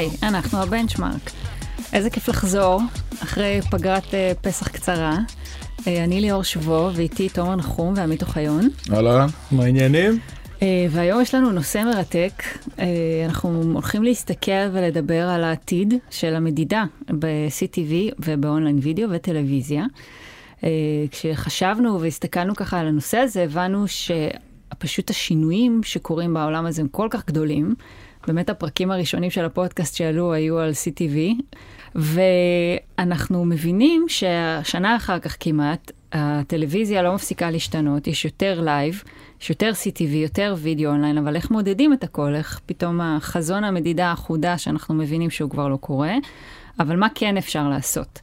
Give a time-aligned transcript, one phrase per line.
[0.00, 1.30] היי, אנחנו הבנצ'מארק.
[1.92, 2.80] איזה כיף לחזור
[3.22, 5.18] אחרי פגרת uh, פסח קצרה.
[5.78, 8.68] Uh, אני ליאור שבו ואיתי תומר נחום ועמית אוחיון.
[8.92, 9.26] אהלן.
[9.52, 10.18] מה העניינים?
[10.58, 12.42] Uh, והיום יש לנו נושא מרתק.
[12.66, 12.80] Uh,
[13.24, 16.84] אנחנו הולכים להסתכל ולדבר על העתיד של המדידה
[17.18, 19.84] ב-CTV ובאונליין וידאו וטלוויזיה.
[20.60, 20.64] Uh,
[21.10, 27.26] כשחשבנו והסתכלנו ככה על הנושא הזה, הבנו שפשוט השינויים שקורים בעולם הזה הם כל כך
[27.26, 27.74] גדולים.
[28.26, 31.42] באמת הפרקים הראשונים של הפודקאסט שעלו היו על CTV,
[31.94, 39.02] ואנחנו מבינים שהשנה אחר כך כמעט, הטלוויזיה לא מפסיקה להשתנות, יש יותר לייב,
[39.42, 42.34] יש יותר CTV, יותר וידאו אונליין, אבל איך מודדים את הכל?
[42.34, 46.14] איך פתאום החזון המדידה האחודה שאנחנו מבינים שהוא כבר לא קורה,
[46.80, 48.20] אבל מה כן אפשר לעשות?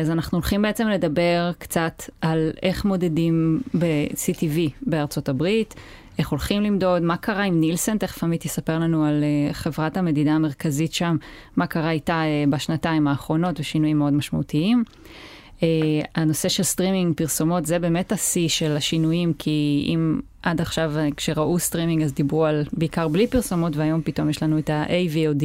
[0.00, 5.74] אז אנחנו הולכים בעצם לדבר קצת על איך מודדים ב-CTV בארצות הברית,
[6.18, 10.32] איך הולכים למדוד, מה קרה עם נילסן, תכף עמית יספר לנו על uh, חברת המדידה
[10.32, 11.16] המרכזית שם,
[11.56, 14.84] מה קרה איתה uh, בשנתיים האחרונות ושינויים מאוד משמעותיים.
[15.58, 15.62] Uh,
[16.14, 22.02] הנושא של סטרימינג פרסומות זה באמת השיא של השינויים, כי אם עד עכשיו כשראו סטרימינג
[22.02, 25.42] אז דיברו על בעיקר בלי פרסומות, והיום פתאום יש לנו את ה-AVOD,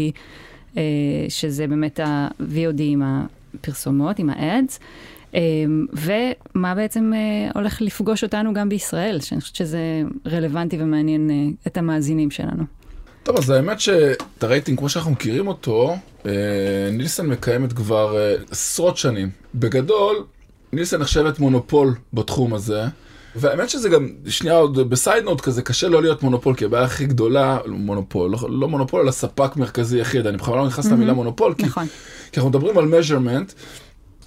[0.74, 0.78] uh,
[1.30, 4.80] שזה באמת ה-VOD עם הפרסומות, עם ה-ads.
[5.34, 11.36] אמ, ומה בעצם אה, הולך לפגוש אותנו גם בישראל, שאני חושבת שזה רלוונטי ומעניין אה,
[11.68, 12.64] את המאזינים שלנו.
[13.24, 16.32] טוב, אז האמת שאת הרייטינג, כמו שאנחנו מכירים אותו, אה,
[16.92, 18.18] נילסון מקיימת כבר
[18.52, 19.30] עשרות שנים.
[19.56, 20.24] בגדול,
[20.74, 22.84] נילסון נחשבת מונופול בתחום הזה.
[23.36, 27.06] והאמת שזה גם, שנייה עוד בסייד נוט כזה, קשה לא להיות מונופול, כי הבעיה הכי
[27.06, 30.28] גדולה, מונופול, לא, לא מונופול, אלא ספק מרכזי יחיד.
[30.28, 30.92] אני בכלל לא נכנס mm-hmm.
[30.92, 31.88] למילה מונופול, כי, נכון.
[32.32, 33.54] כי אנחנו מדברים על measurement.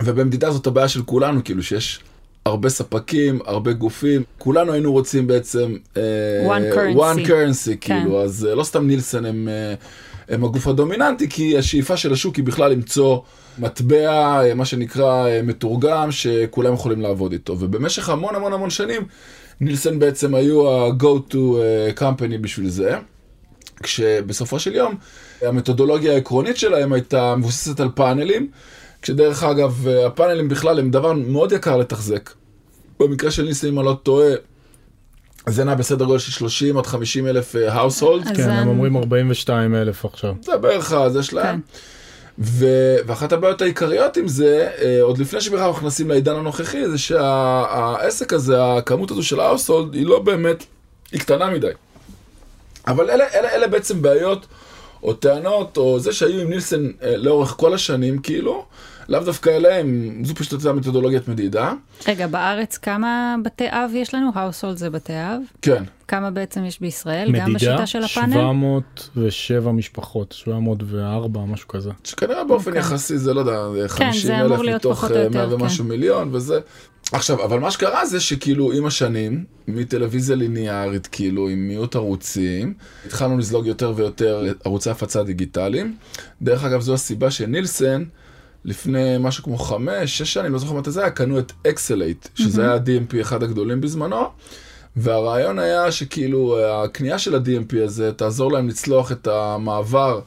[0.02, 2.00] ובמדידה זאת הבעיה של כולנו, כאילו שיש
[2.46, 5.76] הרבה ספקים, הרבה גופים, כולנו היינו רוצים בעצם...
[5.96, 6.02] אה,
[6.46, 6.98] one currency.
[6.98, 8.00] one currency, כן.
[8.00, 9.74] כאילו, אז אה, לא סתם נילסון הם, אה,
[10.34, 13.18] הם הגוף הדומיננטי, כי השאיפה של השוק היא בכלל למצוא
[13.58, 17.56] מטבע, מה שנקרא, מתורגם, שכולם יכולים לעבוד איתו.
[17.58, 19.02] ובמשך המון המון המון שנים,
[19.60, 21.36] נילסון בעצם היו ה-go to
[21.98, 22.96] company בשביל זה.
[23.82, 24.94] כשבסופו של יום,
[25.42, 28.48] המתודולוגיה העקרונית שלהם הייתה מבוססת על פאנלים.
[29.02, 32.30] כשדרך אגב, הפאנלים בכלל הם דבר מאוד יקר לתחזק.
[33.00, 34.32] במקרה של נילסן, אם אני לא טועה,
[35.48, 38.36] זה נע בסדר גודל של 30 עד 50 אלף household.
[38.36, 40.34] כן, הם אומרים 42 אלף עכשיו.
[40.42, 41.60] זה בערך זה שלהם.
[41.60, 41.78] כן.
[42.38, 46.98] ו- ואחת הבעיות העיקריות עם זה, אה, עוד לפני שבכלל אנחנו נכנסים לעידן הנוכחי, זה
[46.98, 50.64] שהעסק הזה, הכמות הזו של household, היא לא באמת,
[51.12, 51.70] היא קטנה מדי.
[52.86, 54.46] אבל אלה, אלה, אלה בעצם בעיות
[55.02, 58.64] או טענות, או זה שהיו עם נילסן אה, לאורך כל השנים, כאילו,
[59.08, 61.72] לאו דווקא אליהם, זו פשוט הייתה מתודולוגיית מדידה.
[62.08, 64.30] רגע, בארץ כמה בתי אב יש לנו?
[64.34, 65.40] household זה בתי אב?
[65.62, 65.84] כן.
[66.08, 67.28] כמה בעצם יש בישראל?
[67.28, 68.52] מדידה, גם בשיטה של הפאנל?
[68.52, 71.90] מדידה, 707 משפחות, 704, משהו כזה.
[72.04, 72.74] שכנראה באופן okay.
[72.74, 72.80] אוקיי.
[72.80, 75.90] יחסי זה לא יודע, 50 כן, אלף מתוך 100 אה, ומשהו כן.
[75.90, 76.60] מיליון וזה.
[77.12, 82.74] עכשיו, אבל מה שקרה זה שכאילו עם השנים, מטלוויזיה ליניארית, כאילו עם מיעוט ערוצים,
[83.06, 85.96] התחלנו לזלוג יותר ויותר ערוצי הפצה דיגיטליים.
[86.42, 88.04] דרך אגב, זו הסיבה שנילסן,
[88.64, 92.62] לפני משהו כמו חמש, שש שנים, לא זוכר מתי זה היה, קנו את eXelate, שזה
[92.62, 94.26] היה ה-DMP אחד הגדולים בזמנו.
[94.96, 100.20] והרעיון היה שכאילו הקנייה של ה-DMP הזה תעזור להם לצלוח את המעבר.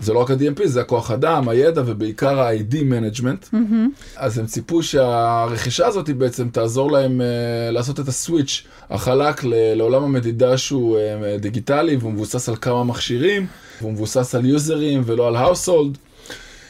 [0.00, 3.54] זה לא רק ה-DMP, זה הכוח אדם, הידע ובעיקר ה-ID management.
[3.54, 4.16] Mm-hmm.
[4.16, 10.02] אז הם ציפו שהרכישה הזאת בעצם תעזור להם uh, לעשות את ה switch החלק לעולם
[10.02, 13.46] המדידה שהוא uh, דיגיטלי והוא מבוסס על כמה מכשירים,
[13.80, 15.98] והוא מבוסס על יוזרים ולא על household.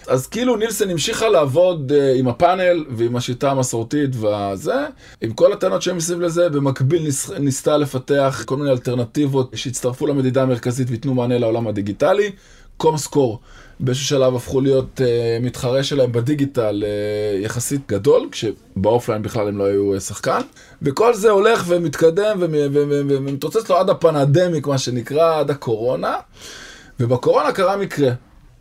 [0.09, 4.87] אז כאילו נילסן המשיכה לעבוד uh, עם הפאנל ועם השיטה המסורתית וזה,
[5.21, 10.43] עם כל הטענות שהן מסביב לזה, במקביל ניס, ניסתה לפתח כל מיני אלטרנטיבות שהצטרפו למדידה
[10.43, 12.31] המרכזית וייתנו מענה לעולם הדיגיטלי.
[12.77, 13.41] Comscore
[13.81, 19.65] באיזשהו שלב הפכו להיות uh, מתחרה שלהם בדיגיטל uh, יחסית גדול, כשבאופליין בכלל הם לא
[19.65, 20.41] היו uh, שחקן.
[20.83, 26.17] וכל זה הולך ומתקדם ומתרוצץ לו עד ה pandemic, מה שנקרא, עד הקורונה.
[27.00, 28.11] ובקורונה קרה מקרה.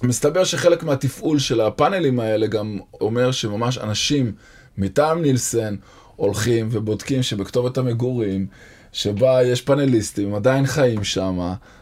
[0.03, 4.31] מסתבר שחלק מהתפעול של הפאנלים האלה גם אומר שממש אנשים
[4.77, 5.75] מטעם נילסן
[6.15, 8.47] הולכים ובודקים שבכתובת המגורים,
[8.91, 11.39] שבה יש פאנליסטים, עדיין חיים שם,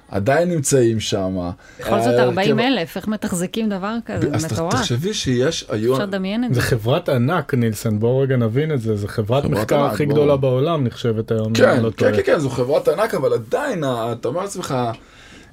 [0.08, 1.50] עדיין נמצאים שם.
[1.80, 4.74] בכל זאת 40 אה, אלף, איך מתחזקים דבר כזה, מטורף.
[4.74, 5.94] אז תחשבי שיש היום...
[5.94, 6.62] אפשר לדמיין את זה.
[6.62, 10.84] זה חברת ענק נילסון, בואו רגע נבין את זה, זה חברת מחקר הכי גדולה בעולם
[10.84, 11.54] נחשבת היום.
[11.54, 14.76] כן, לא כן, כן, כן, זו חברת ענק, אבל עדיין, אתה אומר לעצמך,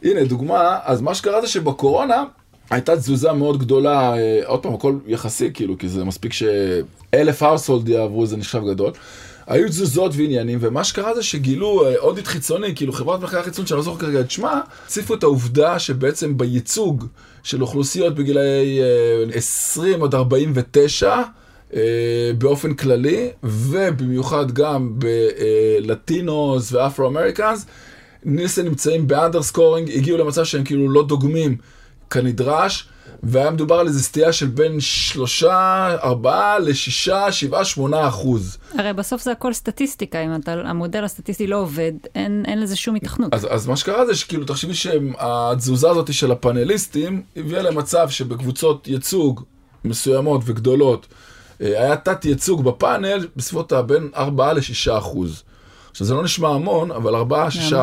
[0.02, 2.24] הנה דוגמה, אז מה שקרה זה שבקורונה,
[2.70, 7.88] הייתה תזוזה מאוד גדולה, אה, עוד פעם, הכל יחסי, כאילו, כי זה מספיק שאלף household
[7.88, 8.92] יעברו, זה נחשב גדול.
[9.46, 13.84] היו תזוזות ועניינים, ומה שקרה זה שגילו audit חיצוני, כאילו חברת מחקר חיצונית, שאני לא
[13.84, 17.06] זוכר כרגע את שמה, הציפו את העובדה שבעצם בייצוג
[17.42, 18.78] של אוכלוסיות בגילאי
[19.34, 21.22] 20 עד 49,
[22.38, 27.66] באופן כללי, ובמיוחד גם בלטינוס ו Afro-Americans,
[28.24, 31.56] נילסן נמצאים ב underscoring, הגיעו למצב שהם כאילו לא דוגמים
[32.10, 32.88] כנדרש,
[33.22, 38.58] והיה מדובר על איזה סטייה של בין שלושה, ארבעה לשישה, שבעה, שמונה אחוז.
[38.74, 42.94] הרי בסוף זה הכל סטטיסטיקה, אם אתה, המודל הסטטיסטי לא עובד, אין, אין לזה שום
[42.94, 43.34] היתכנות.
[43.34, 49.44] אז, אז מה שקרה זה שכאילו, תחשבי שהתזוזה הזאת של הפאנליסטים הביאה למצב שבקבוצות ייצוג
[49.84, 51.06] מסוימות וגדולות,
[51.60, 55.42] אה, היה תת ייצוג בפאנל בסביבות בין 4 ל-6 אחוז.
[55.90, 57.16] עכשיו זה לא נשמע המון, אבל 4-6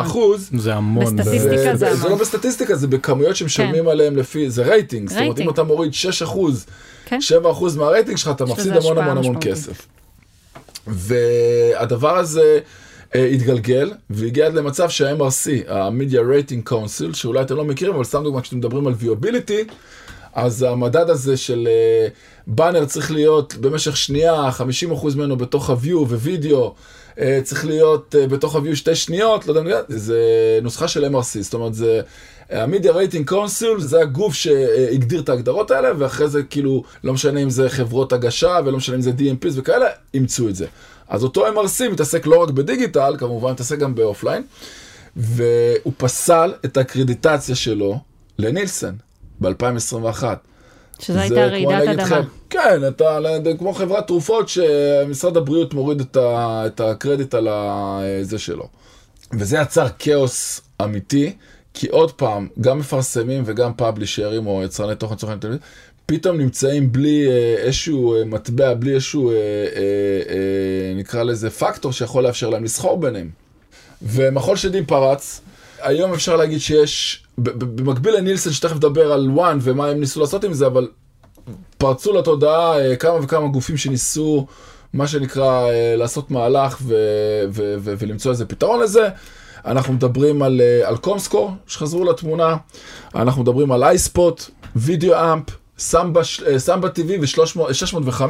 [0.01, 1.15] אחוז, זה המון.
[1.15, 2.01] בסטטיסטיקה זה המון.
[2.01, 3.89] זה לא בסטטיסטיקה, זה בכמויות שמשלמים כן.
[3.89, 6.65] עליהם לפי, זה רייטינג, זאת אומרת אם אתה מוריד 6 אחוז,
[7.19, 7.49] 7 כן.
[7.49, 9.87] אחוז מהרייטינג שלך, אתה מפסיד המון המון המון כסף.
[10.87, 12.59] והדבר הזה
[13.11, 18.23] uh, התגלגל, והגיע עד למצב שה-MRC, ה-Media Rating Council, שאולי אתם לא מכירים, אבל סתם
[18.23, 19.71] דוגמא, כשאתם מדברים על viewability,
[20.37, 21.67] אז המדד הזה של
[22.47, 24.49] באנר uh, צריך להיות במשך שנייה,
[24.93, 26.73] 50% ממנו בתוך ה-view ווידאו,
[27.19, 30.19] אה, צריך להיות אה, בתוך ה-view שתי שניות, לא יודע, זה
[30.61, 32.01] נוסחה של MRC, זאת אומרת זה...
[32.51, 37.49] ה-Media Rating Council זה הגוף שהגדיר את ההגדרות האלה, ואחרי זה כאילו, לא משנה אם
[37.49, 40.65] זה חברות הגשה, ולא משנה אם זה DMPs וכאלה, אימצו את זה.
[41.09, 44.43] אז אותו MRC מתעסק לא רק בדיגיטל, כמובן מתעסק גם באופליין,
[45.15, 47.99] והוא פסל את הקרדיטציה שלו
[48.39, 49.06] לנילסון
[49.41, 50.23] ב-2021.
[50.99, 52.21] שזו הייתה רעידת אדמה.
[52.49, 53.19] כן, אתה,
[53.59, 57.47] כמו חברת תרופות שמשרד הבריאות מוריד את, ה, את הקרדיט על
[58.21, 58.67] זה שלו.
[59.33, 61.33] וזה יצר כאוס אמיתי,
[61.73, 65.65] כי עוד פעם, גם מפרסמים וגם פאבלישרים או יצרני תוכן צרכני טלוויזיה,
[66.05, 69.39] פתאום נמצאים בלי אה, איזשהו אה, מטבע, בלי איזשהו, אה, אה,
[70.29, 73.29] אה, נקרא לזה פקטור שיכול לאפשר להם לסחור ביניהם.
[74.01, 75.41] ומחול שדים פרץ,
[75.81, 80.53] היום אפשר להגיד שיש במקביל לנילסון, שתכף נדבר על וואן ומה הם ניסו לעשות עם
[80.53, 80.87] זה, אבל
[81.77, 84.47] פרצו לתודעה אה, כמה וכמה גופים שניסו,
[84.93, 86.81] מה שנקרא, אה, לעשות מהלך
[87.81, 89.09] ולמצוא איזה פתרון לזה.
[89.65, 92.55] אנחנו מדברים על, אה, על קומסקור שחזרו לתמונה,
[93.15, 94.43] אנחנו מדברים על אייספוט,
[94.75, 95.43] וידאו אמפ,
[95.77, 96.21] סמבה,
[96.57, 98.21] סמבה TV ו-605,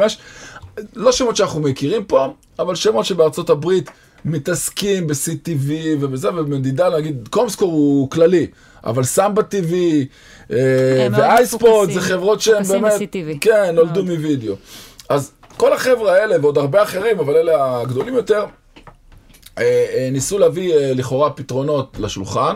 [0.95, 3.89] לא שמות שאנחנו מכירים פה, אבל שמות שבארצות הברית
[4.27, 8.47] מתעסקים ב-CTV ובזה, ובמדידה, נגיד, קומסקור הוא כללי.
[8.83, 10.07] אבל סמבה טיווי
[10.51, 13.01] אה, ואייספורט זה חברות שהן באמת,
[13.41, 14.55] כן, נולדו מווידאו.
[15.09, 18.45] אז כל החבר'ה האלה ועוד הרבה אחרים, אבל אלה הגדולים יותר,
[19.57, 22.55] אה, אה, ניסו להביא לכאורה פתרונות לשולחן.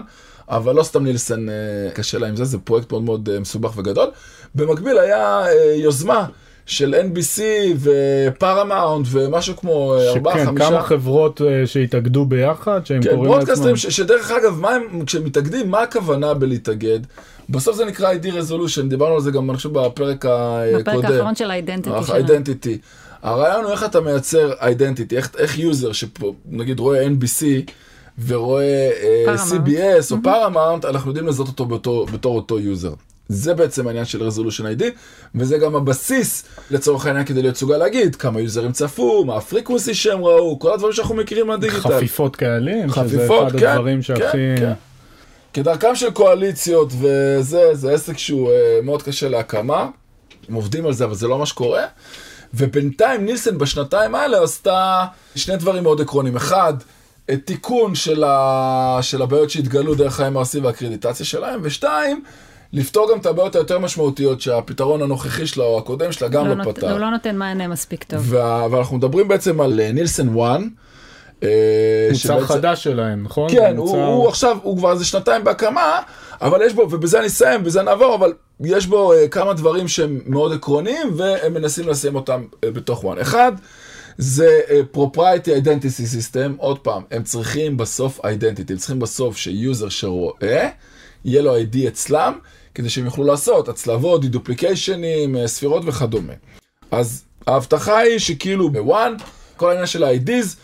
[0.49, 1.45] אבל לא סתם נילסן
[1.93, 4.11] קשה לה עם זה, זה פרויקט מאוד מאוד מסובך וגדול.
[4.55, 5.45] במקביל היה
[5.75, 6.25] יוזמה
[6.65, 7.41] של NBC
[7.79, 10.65] ופרמאונט ומשהו כמו ארבעה, חמישה.
[10.65, 13.45] שכן, כמה חברות אה, שהתאגדו ביחד, שהם כן, קוראים לעצמם.
[13.45, 16.99] כן, ברודקאסטרים, שדרך אגב, מה הם, כשמתאגדים, מה הכוונה בלהתאגד?
[17.49, 20.79] בסוף זה נקרא ID Resolution, דיברנו על זה גם, אני חושב, בפרק הקודם.
[20.79, 22.15] בפרק האחרון של ה-Identity שלנו.
[22.15, 22.77] identity.
[23.23, 27.43] הרעיון הוא איך אתה מייצר identity, איך, איך יוזר שנגיד רואה NBC
[28.27, 28.89] ורואה
[29.25, 32.93] uh, CBS או פרמאונט, אנחנו יודעים לזהות אותו בתור, בתור אותו יוזר.
[33.31, 34.89] זה בעצם העניין של רזולושן איי-די,
[35.35, 40.23] וזה גם הבסיס לצורך העניין כדי להיות סוגל להגיד כמה יוזרים צפו, מה הפריקווסי שהם
[40.23, 41.79] ראו, כל הדברים שאנחנו מכירים מהדיגיטל.
[41.79, 44.21] חפיפות קהלים, חפיפות, שזה אחד כן, הדברים שהכי...
[44.21, 44.73] כן, כן.
[45.53, 49.87] כדרכם של קואליציות וזה, זה עסק שהוא uh, מאוד קשה להקמה,
[50.49, 51.83] הם עובדים על זה אבל זה לא מה שקורה.
[52.53, 56.35] ובינתיים נילסן בשנתיים האלה עשתה שני דברים מאוד עקרוניים.
[56.35, 56.73] אחד,
[57.45, 58.99] תיקון של, ה...
[59.01, 62.23] של הבעיות שהתגלו דרך ה-MRC והקרדיטציה שלהם, ושתיים,
[62.73, 66.63] לפתור גם את הבעיות היותר משמעותיות שהפתרון הנוכחי שלה או הקודם שלה גם לא, לא
[66.63, 66.91] פתר.
[66.91, 68.33] הוא לא נותן מענה מספיק טוב.
[68.33, 70.61] וה, ואנחנו מדברים בעצם על אה, נילסן 1.
[71.43, 72.45] אה, מוצר שבעצם...
[72.45, 73.51] חדש שלהם, נכון?
[73.51, 73.91] כן, מוצר...
[73.91, 76.01] הוא, הוא עכשיו, הוא כבר איזה שנתיים בהקמה,
[76.41, 80.21] אבל יש בו, ובזה אני אסיים, בזה נעבור, אבל יש בו uh, כמה דברים שהם
[80.25, 83.21] מאוד עקרוניים, והם מנסים לשים אותם uh, בתוך 1.
[83.21, 83.51] אחד,
[84.17, 89.89] זה uh, propriety identity system, עוד פעם, הם צריכים בסוף identity, הם צריכים בסוף שיוזר
[89.89, 90.69] שרואה,
[91.25, 92.33] יהיה לו ID אצלם,
[92.75, 96.33] כדי שהם יוכלו לעשות הצלבות, דידופליקיישנים, אה, ספירות וכדומה.
[96.91, 99.13] אז ההבטחה היא שכאילו ב ONE,
[99.57, 100.55] כל העניין של ה-IDs,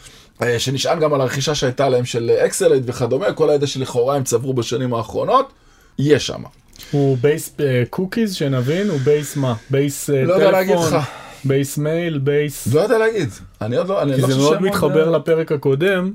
[0.43, 4.53] אה, שנשען גם על הרכישה שהייתה להם של eXelate וכדומה, כל הידע שלכאורה הם צברו
[4.53, 5.53] בשנים האחרונות,
[5.99, 6.43] יהיה שם.
[6.91, 7.55] הוא base
[7.89, 8.89] cookies שנבין?
[8.89, 9.53] הוא base מה?
[9.69, 10.25] base טלפון?
[10.25, 10.97] לא יודע להגיד לך.
[11.43, 12.67] base מייל, base...
[12.73, 13.29] לא יודע להגיד.
[13.61, 14.03] אני עוד לא...
[14.15, 16.11] כי זה מאוד מתחבר לפרק הקודם.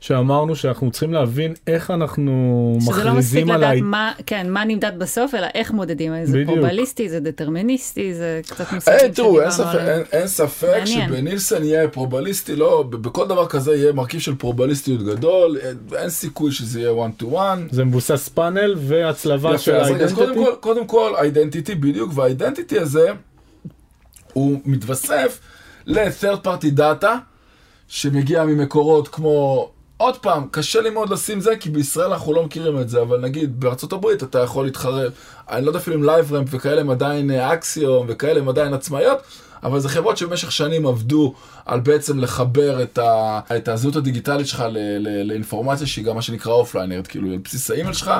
[0.00, 2.32] שאמרנו שאנחנו צריכים להבין איך אנחנו
[2.82, 2.92] מכריזים על...
[2.92, 7.20] שזה לא מספיק לדעת מה, כן, מה נמדד בסוף, אלא איך מודדים, זה probabilistic, זה
[7.20, 13.28] deterministic, זה קצת מושגים תראו, אין ספק, אין, אין ספק שבנילסון יהיה probabilistic, לא, בכל
[13.28, 17.58] דבר כזה יהיה מרכיב של פרובליסטיות גדול, אין, אין סיכוי שזה יהיה one to one.
[17.70, 20.04] זה מבוסס פאנל והצלבה של ה identity.
[20.04, 23.08] אז קודם כל, קודם כל, ה identity בדיוק, וה identity הזה,
[24.32, 25.40] הוא מתווסף
[25.86, 27.06] ל-third party data,
[27.88, 32.80] שמגיע ממקורות כמו עוד פעם, קשה לי מאוד לשים זה, כי בישראל אנחנו לא מכירים
[32.80, 35.12] את זה, אבל נגיד בארצות הברית אתה יכול להתחרב,
[35.50, 39.18] אני לא יודע אפילו אם לייבראמפ וכאלה הם עדיין אקסיום וכאלה הם עדיין עצמאיות,
[39.66, 41.34] אבל זה חברות שבמשך שנים עבדו
[41.66, 46.22] על בעצם לחבר את, ה, את הזהות הדיגיטלית שלך ל, ל, לאינפורמציה שהיא גם מה
[46.22, 48.10] שנקרא אופליינרית, כאילו על בסיס האימייל שלך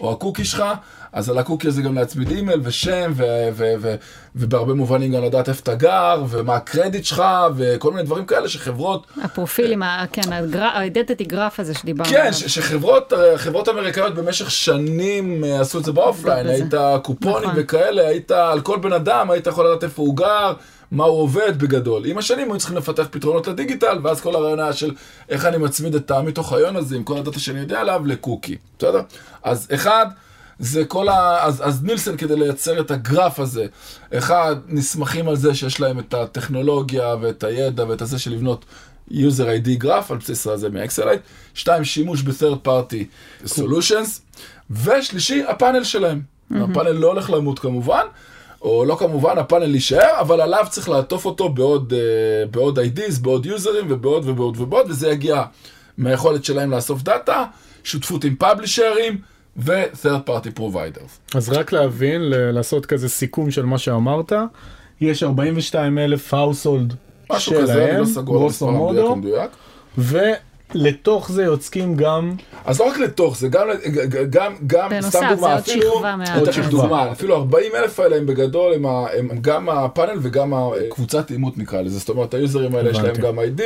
[0.00, 0.64] או הקוקי שלך,
[1.12, 3.94] אז על הקוקי הזה גם להצמיד אימייל ושם, ו, ו, ו,
[4.36, 7.22] ובהרבה מובנים גם לדעת איפה אתה גר, ומה הקרדיט שלך,
[7.56, 9.06] וכל מיני דברים כאלה שחברות...
[9.22, 9.82] הפרופילים,
[10.12, 15.92] כן, האידנטיטי גרף הזה שדיברנו כן, שחברות חברות אמריקאיות במשך שנים אה, עשו את זה
[15.92, 17.54] באופליין, היית קופונים נכון.
[17.56, 20.52] וכאלה, היית על כל בן אדם, היית יכול לדעת איפה הוא גר.
[20.90, 22.06] מה הוא עובד בגדול.
[22.06, 24.94] עם השנים היו צריכים לפתח פתרונות לדיגיטל, ואז כל הרעיון היה של
[25.28, 29.00] איך אני מצמיד את מתוך היום הזה עם כל הדאטה שאני יודע עליו לקוקי, בסדר?
[29.42, 30.06] אז אחד,
[30.58, 31.44] זה כל ה...
[31.44, 33.66] אז, אז נילסון כדי לייצר את הגרף הזה,
[34.14, 38.64] אחד, נסמכים על זה שיש להם את הטכנולוגיה ואת הידע ואת הזה של לבנות
[39.10, 41.20] user ID graph על בסיס הזה מאקסלייט,
[41.54, 43.04] שתיים, שימוש ב-third party
[43.46, 44.20] solutions,
[44.70, 46.20] ושלישי, הפאנל שלהם.
[46.20, 46.54] Mm-hmm.
[46.70, 48.06] הפאנל לא הולך למות כמובן,
[48.66, 53.46] או לא כמובן, הפאנל יישאר, אבל עליו צריך לעטוף אותו בעוד, uh, בעוד IDs, בעוד
[53.46, 55.42] יוזרים ובעוד ובעוד ובעוד, וזה יגיע
[55.98, 57.44] מהיכולת שלהם לאסוף דאטה,
[57.84, 59.18] שותפות עם פאבלישרים
[59.56, 61.36] ו-third party providers.
[61.36, 64.32] אז רק להבין, לעשות כזה סיכום של מה שאמרת,
[65.00, 66.94] יש 42 אלף household
[67.30, 69.50] משהו שלהם, כזה, אני לא סגור על מספר המדויק המדויק.
[70.74, 72.34] לתוך זה יוצקים גם...
[72.64, 73.68] אז לא רק לתוך זה, גם,
[74.30, 75.92] גם, גם בנוסף, סתם דוגמה, אפילו,
[76.38, 76.68] עוד שכבה.
[76.68, 81.58] דוגמה, אפילו 40 אלף האלה הם בגדול, הם, הם, הם גם הפאנל וגם הקבוצת אימות
[81.58, 83.62] נקרא לזה, זאת אומרת היוזרים האלה יש להם גם ID.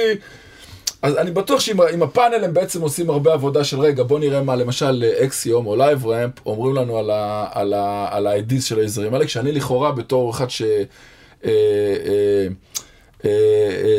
[1.02, 4.57] אז אני בטוח שעם הפאנל הם בעצם עושים הרבה עבודה של רגע בוא נראה מה
[4.57, 6.99] למשל אקסיום או לייבראמפ אומרים לנו
[7.52, 7.75] על
[8.26, 10.62] ה-IDs של היוזרים האלה, כשאני לכאורה בתור אחד ש...
[10.62, 12.47] אה, אה,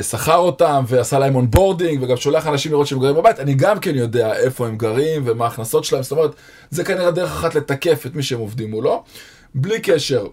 [0.02, 3.96] שכר אותם ועשה להם onboarding וגם שולח אנשים לראות שהם גרים בבית, אני גם כן
[3.96, 6.32] יודע איפה הם גרים ומה ההכנסות שלהם, זאת אומרת,
[6.70, 9.04] זה כנראה דרך אחת לתקף את מי שהם עובדים מולו.
[9.56, 10.28] בלי קשר,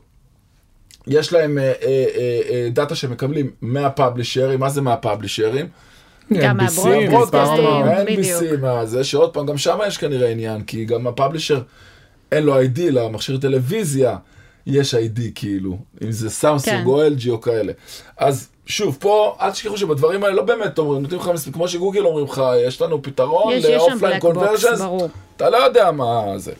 [1.07, 2.04] יש להם אה, אה,
[2.50, 5.69] אה, דאטה שמקבלים מה publisherים, מה זה מה publisherים?
[6.33, 7.65] גם מה broadcastים,
[8.07, 8.85] בדיוק.
[8.85, 11.62] זה שעוד פעם, גם שם יש כנראה עניין, כי גם ה publisher
[12.33, 14.16] אין לו ID למכשיר טלוויזיה.
[14.66, 16.87] יש ID כאילו, אם זה סמסונג כן.
[16.87, 17.73] או LG או כאלה.
[18.16, 22.05] אז שוב, פה אל תשכחו שבדברים האלה לא באמת אומרים, נותנים לך מספיק, כמו שגוגל
[22.05, 24.81] אומרים לך, יש לנו פתרון ל offline conversions,
[25.37, 26.53] אתה לא יודע מה זה.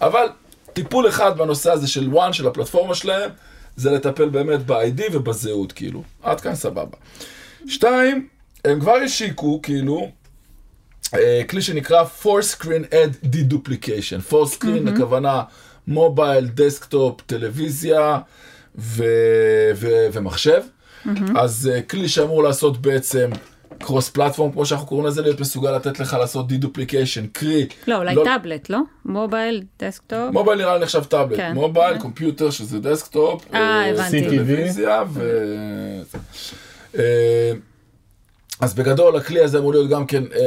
[0.00, 0.26] אבל
[0.72, 3.30] טיפול אחד בנושא הזה של וואן, של הפלטפורמה שלהם,
[3.76, 6.02] זה לטפל באמת ב-ID ובזהות, כאילו.
[6.22, 6.96] עד כאן סבבה.
[7.68, 8.28] שתיים,
[8.64, 10.08] הם כבר השיקו, כאילו,
[11.14, 14.32] אה, כלי שנקרא four screen ad deduplication.
[14.32, 14.90] four screen, mm-hmm.
[14.94, 15.42] הכוונה
[15.86, 18.18] מובייל, דסקטופ, טלוויזיה
[18.78, 20.62] ו- ו- ומחשב.
[21.06, 21.38] Mm-hmm.
[21.38, 23.30] אז uh, כלי שאמור לעשות בעצם
[23.78, 27.66] cross platform, כמו שאנחנו קוראים לזה, להיות מסוגל לתת לך לעשות deduplication, קרי...
[27.86, 28.24] לא, אולי לא...
[28.24, 28.78] טאבלט, לא?
[29.04, 30.32] מובייל, דסקטופ?
[30.32, 31.36] מובייל נראה לי נחשב טאבלט.
[31.36, 31.52] כן.
[31.54, 32.00] מובייל, כן.
[32.00, 33.44] computer, שזה דסקטופ.
[33.54, 34.28] אה, אה הבנתי.
[34.28, 35.22] טלוויזיה ו...
[36.98, 37.52] אה,
[38.60, 40.40] אז בגדול הכלי הזה אמור להיות גם כן, אה,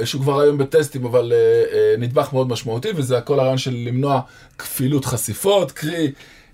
[0.00, 1.38] אה, שהוא כבר היום בטסטים, אבל אה,
[1.72, 4.20] אה, נדבך מאוד משמעותי, וזה הכל הרעיון של למנוע
[4.58, 6.12] כפילות חשיפות, קרי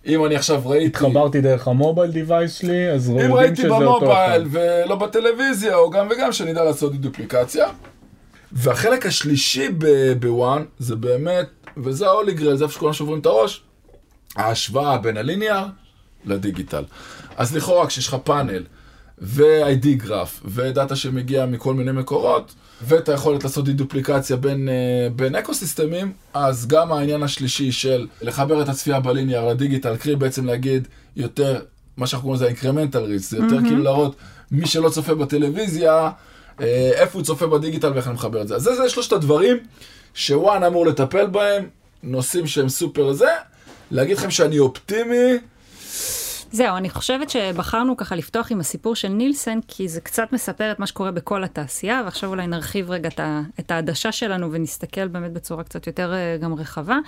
[0.09, 0.87] אם אני עכשיו ראיתי...
[0.87, 4.31] התחברתי דרך ה mobile device שלי, אז רואים שזה אותו אחד.
[4.35, 7.69] אם ראיתי במובייל ולא בטלוויזיה, או גם וגם, שאני אדע לעשות דופליקציה.
[8.53, 9.69] והחלק השלישי
[10.21, 11.47] בוואן, זה באמת,
[11.77, 13.63] וזה ההולי גרל, זה איפה שכולם שוברים את הראש,
[14.37, 15.67] ההשוואה בין הליניאר
[16.25, 16.85] לדיגיטל.
[17.37, 18.65] אז לכאורה כשיש לך פאנל,
[19.19, 26.13] ו-ID גרף, ודאטה שמגיע מכל מיני מקורות, ואת היכולת לעשות דידופליקציה בין, uh, בין אקוסיסטמים,
[26.35, 31.61] אז גם העניין השלישי של לחבר את הצפייה בליניאר לדיגיטל, קרי בעצם להגיד יותר,
[31.97, 33.63] מה שאנחנו קוראים לזה אינקרמנטל ריס, זה יותר mm-hmm.
[33.63, 34.17] כאילו להראות
[34.51, 36.11] מי שלא צופה בטלוויזיה,
[36.59, 36.63] uh,
[36.95, 38.55] איפה הוא צופה בדיגיטל ואיך אני מחבר את זה.
[38.55, 39.57] אז זה, זה שלושת הדברים
[40.15, 41.65] שוואן אמור לטפל בהם,
[42.03, 43.31] נושאים שהם סופר זה,
[43.91, 45.39] להגיד לכם שאני אופטימי,
[46.53, 50.79] זהו, אני חושבת שבחרנו ככה לפתוח עם הסיפור של נילסן, כי זה קצת מספר את
[50.79, 53.09] מה שקורה בכל התעשייה, ועכשיו אולי נרחיב רגע
[53.61, 56.99] את העדשה שלנו ונסתכל באמת בצורה קצת יותר אה, גם רחבה,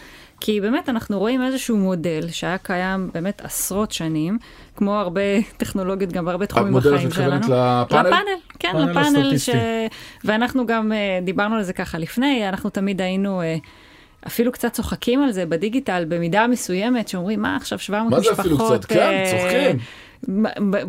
[0.40, 4.38] כי באמת אנחנו רואים איזשהו מודל שהיה קיים באמת עשרות שנים,
[4.76, 5.20] כמו הרבה
[5.56, 7.54] טכנולוגיות גם בהרבה תחומים בחיים שלנו.
[7.54, 8.08] המודל לפאנל?
[8.08, 9.50] לפאנל, כן, לפאנל, ש...
[10.24, 13.42] ואנחנו גם אה, דיברנו על זה ככה לפני, אנחנו תמיד היינו...
[14.26, 18.28] אפילו קצת צוחקים על זה בדיגיטל במידה מסוימת, שאומרים, מה עכשיו 700 משפחות...
[18.28, 18.84] מה זה אפילו קצת?
[18.84, 19.78] כן, אה, צוחקים.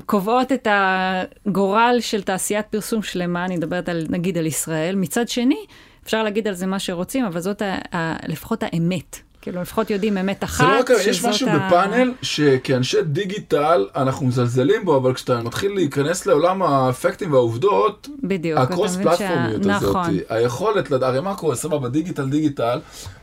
[0.06, 4.96] קובעות את הגורל של תעשיית פרסום שלמה, אני מדברת על, נגיד על ישראל.
[4.96, 5.66] מצד שני,
[6.04, 9.31] אפשר להגיד על זה מה שרוצים, אבל זאת ה, ה, לפחות האמת.
[9.42, 10.68] כאילו לפחות יודעים אמת אחת.
[10.68, 11.68] זה לא ככה, יש משהו ה...
[11.68, 18.66] בפאנל שכאנשי דיגיטל אנחנו מזלזלים בו, אבל כשאתה מתחיל להיכנס לעולם האפקטים והעובדות, בדיוק, ה
[18.66, 19.76] cross פלטפורמיות שה...
[19.76, 20.18] הזאת, נכון.
[20.30, 22.80] היכולת, לדעת, הרי מה קורה, סבבה, דיגיטל, דיגיטל,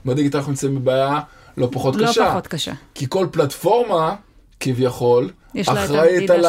[0.07, 1.21] בדיגיטל אנחנו נמצאים בבעיה
[1.57, 2.25] לא פחות לא קשה.
[2.25, 2.73] לא פחות קשה.
[2.95, 4.15] כי כל פלטפורמה,
[4.61, 5.31] כביכול,
[5.67, 6.45] אחראית על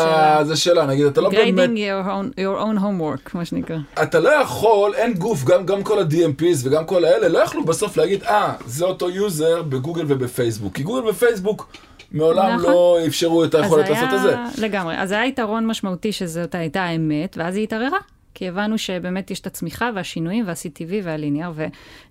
[0.45, 1.69] זה שלה, נגיד, אתה לא באמת...
[1.69, 3.77] grading your own, your own homework, מה שנקרא.
[4.03, 7.97] אתה לא יכול, אין גוף, גם, גם כל ה-DMPs וגם כל האלה, לא יכלו בסוף
[7.97, 10.75] להגיד, אה, זה אותו יוזר בגוגל ובפייסבוק.
[10.75, 11.69] כי גוגל ופייסבוק
[12.11, 12.71] מעולם נכון.
[12.71, 14.35] לא אפשרו את היכולת לעשות את זה.
[14.57, 14.95] לגמרי.
[14.97, 17.97] אז היה יתרון משמעותי שזאת הייתה האמת, ואז היא התערערה.
[18.33, 21.51] כי הבנו שבאמת יש את הצמיחה והשינויים וה-CTV והליניאר,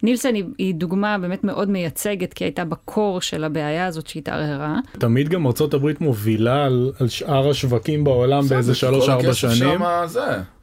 [0.02, 4.78] ונילסון היא, היא דוגמה באמת מאוד מייצגת, כי הייתה בקור של הבעיה הזאת שהתערערה.
[4.92, 9.80] תמיד גם ארה"ב מובילה על, על שאר השווקים בעולם באיזה 3-4 שנים.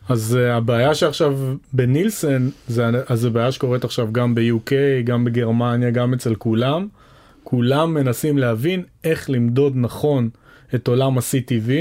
[0.09, 1.37] אז uh, הבעיה שעכשיו
[1.73, 4.71] בנילסון, זה, אז זה בעיה שקורית עכשיו גם ב-UK,
[5.03, 6.87] גם בגרמניה, גם אצל כולם.
[7.43, 10.29] כולם מנסים להבין איך למדוד נכון
[10.75, 11.71] את עולם ה-CTV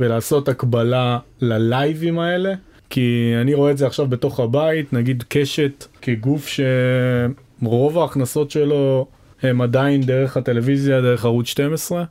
[0.00, 2.54] ולעשות הקבלה ללייבים האלה.
[2.94, 6.48] כי אני רואה את זה עכשיו בתוך הבית, נגיד קשת כגוף
[7.62, 9.06] שרוב ההכנסות שלו
[9.42, 12.04] הם עדיין דרך הטלוויזיה, דרך ערוץ 12,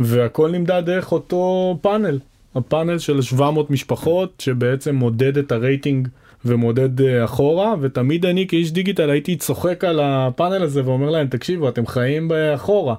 [0.00, 2.18] והכל נמדד דרך אותו פאנל,
[2.54, 6.08] הפאנל של 700 משפחות שבעצם מודד את הרייטינג
[6.44, 11.68] ומודד uh, אחורה, ותמיד אני כאיש דיגיטל הייתי צוחק על הפאנל הזה ואומר להם, תקשיבו,
[11.68, 12.94] אתם חיים באחורה.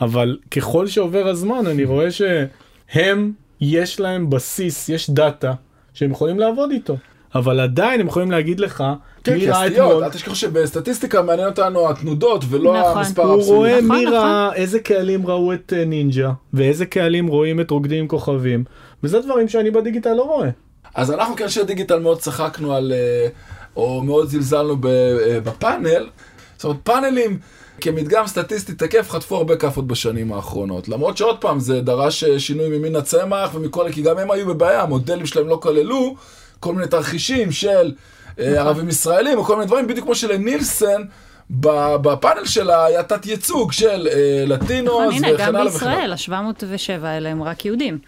[0.00, 5.54] אבל ככל שעובר הזמן אני רואה שהם, יש להם בסיס, יש דאטה.
[5.98, 6.96] שהם יכולים לעבוד איתו.
[7.34, 8.84] אבל עדיין הם יכולים להגיד לך,
[9.24, 10.04] כן, מי ראה אתמול...
[10.04, 12.98] אל תשכח שבסטטיסטיקה מעניין אותנו התנודות ולא נכון.
[12.98, 13.50] המספר האבסולוטי.
[13.50, 14.14] הוא רואה נכון, מי נכון.
[14.14, 18.64] ראה, איזה קהלים ראו את אה, נינג'ה, ואיזה קהלים רואים את רוקדים עם כוכבים,
[19.02, 20.50] וזה דברים שאני בדיגיטל לא רואה.
[20.94, 23.28] אז אנחנו כאנשי דיגיטל מאוד צחקנו על, אה,
[23.76, 26.08] או מאוד זלזלנו אה, בפאנל.
[26.56, 27.38] זאת אומרת, פאנלים
[27.80, 30.88] כמדגם סטטיסטי תקף חטפו הרבה כאפות בשנים האחרונות.
[30.88, 34.82] למרות שעוד פעם זה דרש אה, שינוי ממין הצמח ומכל, כי גם הם היו בבעיה,
[34.82, 36.14] המודלים שלהם לא כללו
[36.60, 37.92] כל מיני תרחישים של
[38.38, 38.58] אה, נכון.
[38.58, 41.02] ערבים ישראלים או כל מיני דברים, בדיוק כמו שלנילסן.
[41.50, 45.48] בפאנל שלה היה תת ייצוג של אה, לטינוס וכן הלאה וכן הלאה.
[45.48, 47.98] הנה, גם בישראל, ה-707 האלה הם רק יהודים.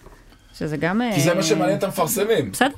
[0.59, 1.01] שזה גם...
[1.14, 2.53] כי זה מה שמעניין את המפרסמים.
[2.53, 2.68] בסדר.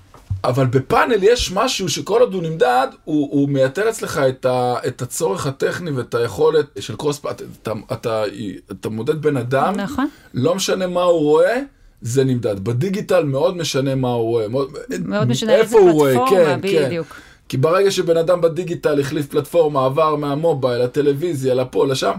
[0.45, 5.03] אבל בפאנל יש משהו שכל עוד הוא נמדד, הוא, הוא מייתר אצלך את, ה, את
[5.03, 8.25] הצורך הטכני ואת היכולת של קרוס, אתה, אתה, אתה,
[8.71, 10.09] אתה מודד בן אדם, נכון.
[10.35, 11.61] לא משנה מה הוא רואה,
[12.03, 12.65] זה נמדד.
[12.65, 14.49] בדיגיטל מאוד משנה מה הוא רואה.
[14.49, 14.71] מאוד,
[15.05, 16.85] מאוד משנה איזה פלטפורמה, כן, כן.
[16.87, 17.07] בדיוק.
[17.07, 17.21] כן.
[17.49, 22.13] כי ברגע שבן אדם בדיגיטל החליף פלטפורמה, עבר מהמובייל, לטלוויזיה, לפה, לשם,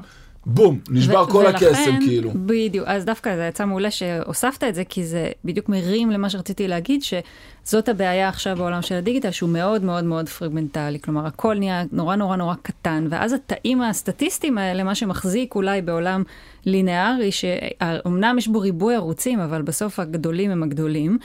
[0.45, 2.31] בום, נשבר כל הקסם כאילו.
[2.35, 6.67] בדיוק, אז דווקא זה יצא מעולה שהוספת את זה, כי זה בדיוק מרים למה שרציתי
[6.67, 11.83] להגיד, שזאת הבעיה עכשיו בעולם של הדיגיטל, שהוא מאוד מאוד מאוד פרגמנטלי, כלומר הכל נהיה
[11.91, 16.23] נורא נורא נורא קטן, ואז התאים הסטטיסטיים האלה, מה שמחזיק אולי בעולם
[16.65, 21.17] לינארי, שאומנם יש בו ריבוי ערוצים, אבל בסוף הגדולים הם הגדולים.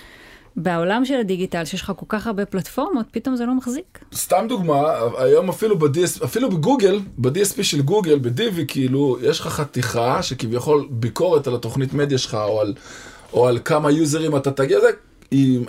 [0.62, 3.98] בעולם של הדיגיטל, שיש לך כל כך הרבה פלטפורמות, פתאום זה לא מחזיק.
[4.14, 4.82] סתם דוגמה,
[5.18, 11.46] היום אפילו, ב-DS, אפילו בגוגל, ב-DSP של גוגל, בדיבי, כאילו, יש לך חתיכה שכביכול ביקורת
[11.46, 12.74] על התוכנית מדיה שלך, או על,
[13.32, 14.90] או על כמה יוזרים אתה תגיע, זה,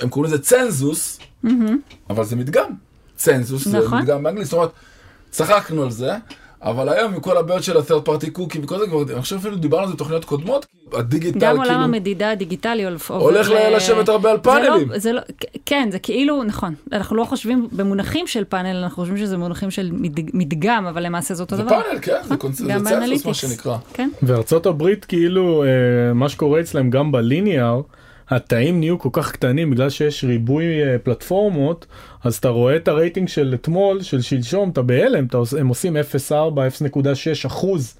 [0.01, 1.49] הם קוראים לזה צנזוס, mm-hmm.
[2.09, 2.71] אבל זה מדגם.
[3.15, 3.89] צנזוס נכון.
[3.89, 4.71] זה מדגם באנגלית, זאת אומרת,
[5.29, 6.11] צחקנו על זה.
[6.61, 9.55] אבל היום עם כל הבעיות של ה-third party cookie וכל זה כבר, אני חושב אפילו
[9.55, 11.63] דיברנו על זה בתוכניות קודמות, הדיגיטל גם כאילו...
[11.63, 13.75] גם עולם המדידה הדיגיטלי הולך ל...
[13.75, 14.87] לשבת הרבה על פאנלים.
[14.87, 15.21] זה לא, זה לא,
[15.65, 19.91] כן, זה כאילו, נכון, אנחנו לא חושבים במונחים של פאנל, אנחנו חושבים שזה מונחים של
[20.33, 21.69] מדגם, אבל למעשה זה אותו דבר.
[21.69, 22.65] זה פאנל, כן, זה.
[22.65, 23.77] זה צנזוס מה שנקרא.
[23.93, 24.09] כן.
[24.23, 27.81] וארצות הברית כאילו, אה, מה שקורה אצלם גם בליניאר,
[28.29, 31.85] התאים נהיו כל כך קטנים בגלל שיש ריבוי uh, פלטפורמות,
[32.23, 35.27] אז אתה רואה את הרייטינג של אתמול, של שלשום, אתה בהלם,
[35.59, 37.95] הם עושים 0.4, 0.6 אחוז.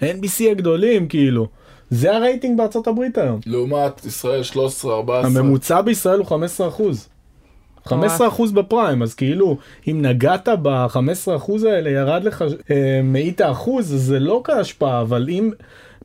[0.00, 1.46] NBC הגדולים כאילו.
[1.90, 3.40] זה הרייטינג בארצות הברית היום.
[3.46, 5.40] לעומת ישראל 13, 14.
[5.40, 7.08] הממוצע בישראל הוא 15 אחוז.
[7.84, 9.56] 15 אחוז בפריים, אז כאילו,
[9.88, 15.50] אם נגעת ב-15 אחוז האלה, ירד לך אה, מאית האחוז, זה לא כהשפעה, אבל אם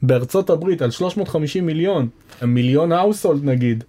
[0.04, 2.08] בארצות הברית על 350 מיליון,
[2.42, 3.84] מיליון household נגיד,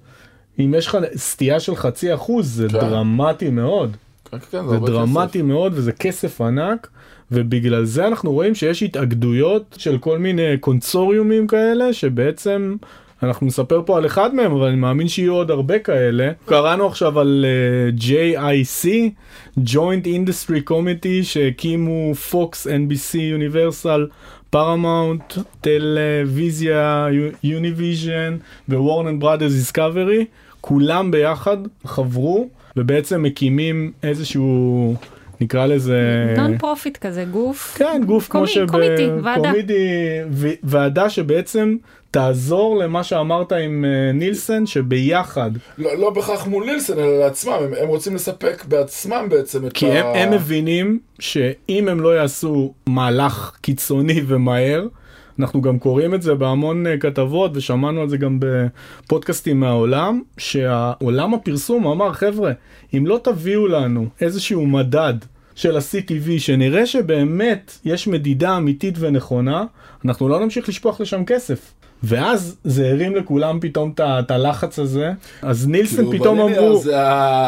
[0.58, 2.78] אם יש לך סטייה של חצי אחוז זה כן.
[2.78, 3.96] דרמטי מאוד.
[4.30, 5.44] כן, כן, זה, זה דרמטי כסף.
[5.44, 6.88] מאוד וזה כסף ענק
[7.32, 12.76] ובגלל זה אנחנו רואים שיש התאגדויות של כל מיני קונסוריומים כאלה שבעצם
[13.22, 16.32] אנחנו נספר פה על אחד מהם, אבל אני מאמין שיהיו עוד הרבה כאלה.
[16.44, 17.44] קראנו עכשיו על
[17.98, 18.88] uh, JIC,
[19.60, 24.00] Joint Industry Committee, שהקימו Fox, NBCUniversal,
[24.54, 27.06] Paramount, טלוויזיה,
[27.44, 28.32] Univision
[28.68, 30.24] ו-Warner Brothers Discovery,
[30.60, 34.94] כולם ביחד חברו ובעצם מקימים איזשהו...
[35.40, 36.34] נקרא לזה...
[36.36, 37.74] נון profit כזה, גוף.
[37.78, 38.70] כן, גוף commi, כמו שב...
[38.70, 39.52] committee, ועדה.
[40.62, 41.76] ועדה שבעצם
[42.14, 45.50] תעזור למה שאמרת עם אה, נילסן, שביחד.
[45.78, 49.86] לא, לא בהכרח מול נילסן, אלא לעצמם, הם, הם רוצים לספק בעצמם בעצם את כי
[49.86, 49.90] ה...
[49.90, 54.86] כי הם, הם מבינים שאם הם לא יעשו מהלך קיצוני ומהר,
[55.38, 61.34] אנחנו גם קוראים את זה בהמון אה, כתבות ושמענו על זה גם בפודקאסטים מהעולם, שהעולם
[61.34, 62.52] הפרסום אמר חבר'ה,
[62.96, 65.14] אם לא תביאו לנו איזשהו מדד
[65.54, 69.64] של ה-CTV שנראה שבאמת יש מדידה אמיתית ונכונה,
[70.04, 71.74] אנחנו לא נמשיך לשפוך לשם כסף.
[72.04, 75.12] ואז זה הרים לכולם פתאום את הלחץ הזה,
[75.42, 76.78] אז נילסון כאילו פתאום אמרו...
[76.78, 76.94] זה.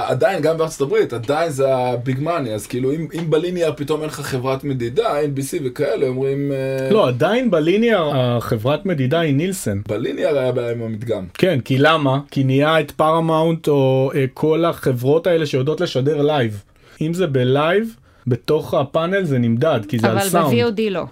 [0.06, 3.72] עדיין, גם בארצות הברית, עדיין זה ה big money, אז כאילו אם, אם ב linear
[3.76, 6.52] פתאום אין לך חברת מדידה, NBC וכאלה, אומרים...
[6.52, 9.82] אה, לא, עדיין ב linear החברת מדידה היא נילסון.
[9.88, 11.24] ב linear היה בעיה עם המדגם.
[11.34, 12.18] כן, כי למה?
[12.30, 16.62] כי נהיה את פארמאונט או אה, כל החברות האלה שיודעות לשדר לייב.
[17.00, 20.60] אם זה בלייב, בתוך הפאנל זה נמדד, כי זה על סאונד.
[20.60, 21.04] אבל ב-VOD לא.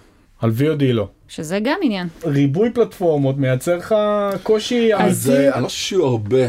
[0.44, 1.08] על VOD לא.
[1.28, 2.08] שזה גם עניין.
[2.24, 3.94] ריבוי פלטפורמות מייצר לך
[4.42, 6.48] קושי אז אני לא חושב שיהיו הרבה.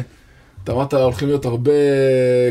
[0.64, 1.72] אתה אמרת הולכים להיות הרבה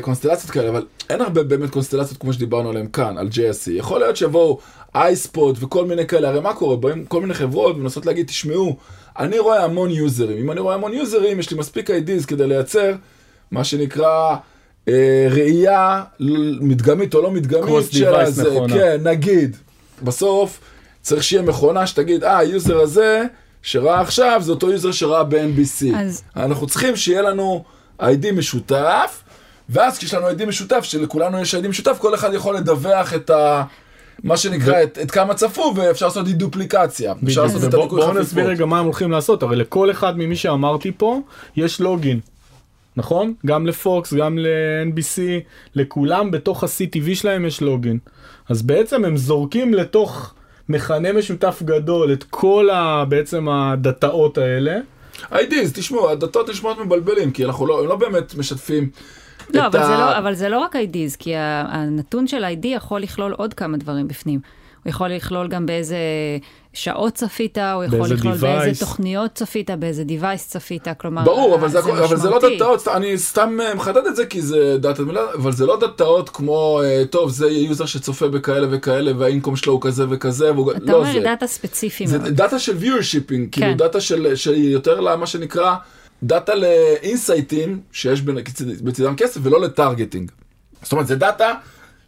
[0.00, 3.70] קונסטלציות כאלה, אבל אין הרבה באמת קונסטלציות כמו שדיברנו עליהם כאן, על JSC.
[3.70, 4.58] יכול להיות שיבואו
[4.94, 6.76] אייספוט וכל מיני כאלה, הרי מה קורה?
[6.76, 8.76] באים כל מיני חברות ומנסות להגיד, תשמעו,
[9.18, 10.38] אני רואה המון יוזרים.
[10.38, 12.92] אם אני רואה המון יוזרים, יש לי מספיק איי-דיז כדי לייצר
[13.50, 14.36] מה שנקרא
[14.88, 16.02] אה, ראייה
[16.60, 18.58] מדגמית או לא מדגמית של הזה.
[18.68, 19.56] כן, נגיד.
[20.02, 20.60] בסוף,
[21.04, 23.24] צריך שיהיה מכונה שתגיד, אה, היוזר הזה
[23.62, 25.96] שראה עכשיו זה אותו יוזר שראה ב-NBC.
[25.96, 26.22] אז...
[26.36, 27.64] אנחנו צריכים שיהיה לנו
[28.00, 29.22] ID משותף,
[29.68, 33.64] ואז כשיש לנו ID משותף, שלכולנו יש ID משותף, כל אחד יכול לדווח את ה...
[34.22, 34.82] מה שנקרא, ו...
[34.82, 37.14] את, את כמה צפו, ואפשר לעשות דידופליקציה.
[37.24, 37.90] אפשר לעשות את חפיפות.
[37.90, 41.20] בואו נסביר רגע מה הם הולכים לעשות, הרי לכל אחד ממי שאמרתי פה,
[41.56, 42.20] יש לוגין.
[42.96, 43.34] נכון?
[43.46, 45.20] גם לפוקס, גם ל-NBC,
[45.74, 47.98] לכולם בתוך ה-CTV שלהם יש לוגין.
[48.48, 50.34] אז בעצם הם זורקים לתוך
[50.68, 54.78] מכנה משותף גדול את כל ה, בעצם הדאטאות האלה.
[55.22, 58.90] IDs, תשמעו, הדאטות נשמעות מבלבלים, כי אנחנו לא, לא באמת משתפים.
[59.54, 59.86] לא, אבל, ה...
[59.86, 63.76] זה לא, אבל זה לא רק IDs, כי הנתון של ID יכול לכלול עוד כמה
[63.76, 64.40] דברים בפנים.
[64.84, 65.96] הוא יכול לכלול גם באיזה
[66.72, 68.40] שעות צפית, הוא יכול לכלול device.
[68.40, 72.88] באיזה תוכניות צפית, באיזה device צפית, כלומר, ברור, אבל זה, זה, אבל זה לא דאטאות,
[72.88, 75.02] אני סתם אה, מחדד את זה כי זה דאטה
[75.34, 79.72] אבל זה לא דאטאות כמו, אה, טוב, זה user שצופה בכאלה וכאלה, וה income שלו
[79.72, 81.20] הוא כזה וכזה, והוא, אתה לא אומר זה.
[81.20, 82.30] דאטה ספציפי זה מאוד.
[82.30, 83.76] דאטה של viewership, כאילו, כן.
[83.76, 85.74] דאטה של, של יותר למה שנקרא,
[86.22, 88.22] דאטה ל insightים, שיש
[88.82, 90.30] בצידם כסף, ולא ל targeting.
[90.82, 91.54] זאת אומרת, זה דאטה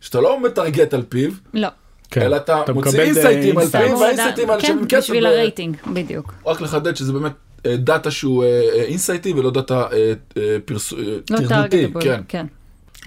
[0.01, 1.31] שאתה לא מטרגט על פיו.
[1.55, 1.69] לא.
[2.11, 2.23] כן.
[2.23, 4.99] אלא אתה, אתה מוציא insightים על פניו וה insightים על שם כסף.
[4.99, 6.35] בשביל הרייטינג, בדיוק.
[6.47, 7.33] רק לחדד שזה באמת
[7.67, 10.13] אה, דאטה שהוא insightי אה, ולא דאטה אה.
[11.31, 12.21] לא כן.
[12.29, 12.47] כן.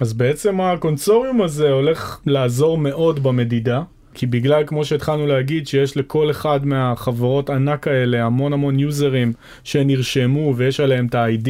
[0.00, 3.82] אז בעצם הקונסוריום הזה הולך לעזור מאוד במדידה.
[4.14, 9.32] כי בגלל כמו שהתחלנו להגיד שיש לכל אחד מהחברות ענק האלה המון המון userים
[9.64, 11.48] שנרשמו ויש עליהם את ה-ID,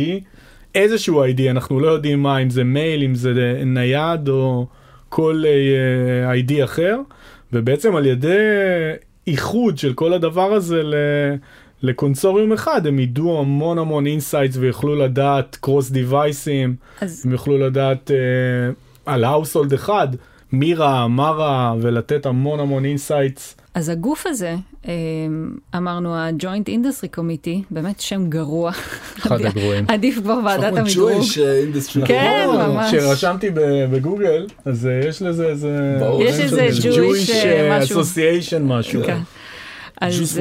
[0.75, 4.67] איזשהו ID, אנחנו לא יודעים מה, אם זה מייל, אם זה נייד או
[5.09, 6.97] כל uh, ID אחר,
[7.53, 8.39] ובעצם על ידי
[9.27, 10.95] איחוד של כל הדבר הזה ל...
[11.83, 17.23] לקונסוריום אחד הם ידעו המון המון insights ויוכלו לדעת cross deviceים, אז...
[17.27, 18.75] הם יוכלו לדעת uh,
[19.07, 20.09] על ה household אחד,
[20.53, 23.57] מי ראה, מה ראה, ולתת המון המון insights.
[23.75, 24.55] אז הגוף הזה,
[24.85, 24.91] אמ,
[25.77, 28.71] אמרנו ה-Joint Industry Committee, באמת שם גרוע.
[29.19, 29.85] אחד הגרועים.
[29.89, 31.23] עדיף כבר ועדת המדרוג.
[32.07, 32.95] כן, ממש.
[32.95, 33.51] כשרשמתי
[33.93, 35.99] בגוגל, אז אה, יש לזה איזה...
[36.21, 38.01] יש איזה Jewish אה, משהו.
[38.01, 39.03] Association משהו.
[39.07, 39.19] כן.
[40.01, 40.41] אז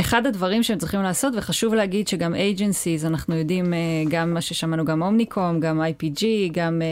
[0.00, 3.78] אחד הדברים שהם צריכים לעשות, וחשוב להגיד שגם agencies, אנחנו יודעים אה,
[4.08, 6.82] גם מה ששמענו, גם אומניקום, גם IPG, גם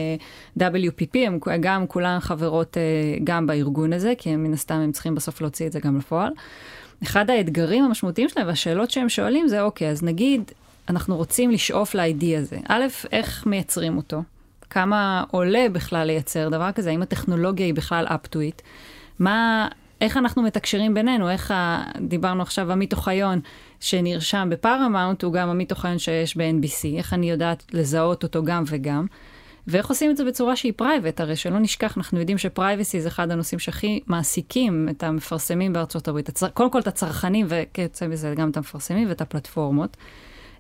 [0.59, 2.83] אה, WPP, הם גם כולן חברות אה,
[3.25, 6.33] גם בארגון הזה, כי הם מן הסתם הם צריכים בסוף להוציא את זה גם לפועל.
[7.03, 10.51] אחד האתגרים המשמעותיים שלהם והשאלות שהם שואלים זה, אוקיי, אז נגיד,
[10.89, 12.57] אנחנו רוצים לשאוף ל-ID הזה.
[12.69, 14.23] א', איך מייצרים אותו?
[14.71, 16.91] כמה עולה בכלל לייצר דבר כזה?
[16.91, 18.63] האם הטכנולוגיה היא בכלל up to it?
[19.19, 19.69] מה,
[20.05, 21.85] איך אנחנו מתקשרים בינינו, איך ה...
[22.01, 23.41] דיברנו עכשיו, עמית אוחיון
[23.81, 29.07] שנרשם בפארמאונט, הוא גם עמית אוחיון שיש ב-NBC, איך אני יודעת לזהות אותו גם וגם.
[29.67, 33.09] ואיך עושים את זה בצורה שהיא private, הרי שלא נשכח, אנחנו יודעים ש privacy זה
[33.09, 36.29] אחד הנושאים שהכי מעסיקים את המפרסמים בארצות הברית.
[36.29, 36.49] הצר...
[36.49, 39.97] קודם כל את הצרכנים, וכיוצא בזה גם את המפרסמים ואת הפלטפורמות.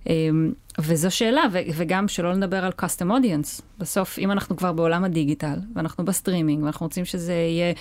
[0.06, 3.62] אמ, וזו שאלה, ו- וגם שלא נדבר על custom audience.
[3.78, 7.72] בסוף, אם אנחנו כבר בעולם הדיגיטל, ואנחנו בסטרימינג, ואנחנו רוצים שזה יהיה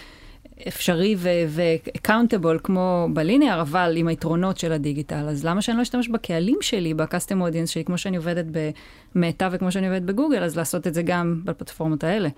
[0.68, 1.16] addressable
[1.48, 6.94] ו-accountable כמו בליניאר, אבל עם היתרונות של הדיגיטל, אז למה שאני לא אשתמש בקהלים שלי,
[6.94, 8.46] ב-custom audience שלי, כמו שאני עובדת
[9.16, 12.30] במטא וכמו שאני עובדת בגוגל, אז לעשות את זה גם בפלטפורמות האלה.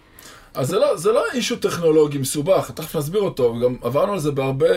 [0.53, 4.31] אז זה לא, זה לא אישו טכנולוגי מסובך, תכף נסביר אותו, וגם עברנו על זה
[4.31, 4.75] בהרבה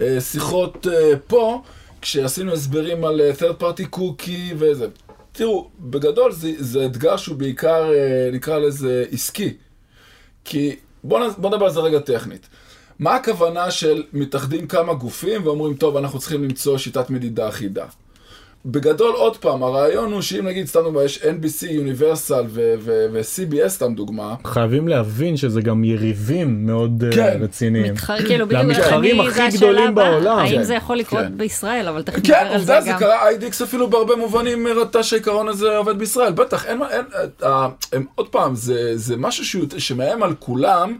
[0.00, 1.62] אה, שיחות אה, פה.
[2.04, 4.86] כשעשינו הסברים על אה, third party cookie וזה.
[5.32, 9.54] תראו, בגדול זה, זה אתגר שהוא בעיקר, אה, נקרא לזה, עסקי.
[10.44, 12.48] כי בואו בוא נדבר על זה רגע טכנית.
[12.98, 17.86] מה הכוונה של מתאחדים כמה גופים ואומרים, טוב, אנחנו צריכים למצוא שיטת מדידה אחידה?
[18.66, 24.34] בגדול, עוד פעם, הרעיון הוא שאם נגיד, סתם דוגמא, יש NBC, Universal ו-CBS, סתם דוגמה.
[24.46, 27.38] חייבים להבין שזה גם יריבים מאוד אה, כן.
[27.40, 27.92] רציניים.
[27.92, 30.38] מתחר, כאילו, בדיוק, המתחרים הכי גדולים בעולם.
[30.38, 30.62] האם כן.
[30.62, 31.38] זה יכול לקרות כן.
[31.38, 32.80] בישראל, אבל תכף נדבר כן, על זה גם.
[32.80, 36.32] כן, עובדה, זה קרה, IDX אפילו בהרבה מובנים הראתה שהעיקרון הזה עובד בישראל.
[36.32, 37.04] בטח, אין, אין,
[37.42, 40.96] אה, הם, עוד פעם, זה, זה משהו שמאיים על כולם,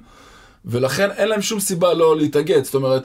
[0.64, 2.64] ולכן אין להם שום סיבה לא להתאגד.
[2.64, 3.03] זאת אומרת,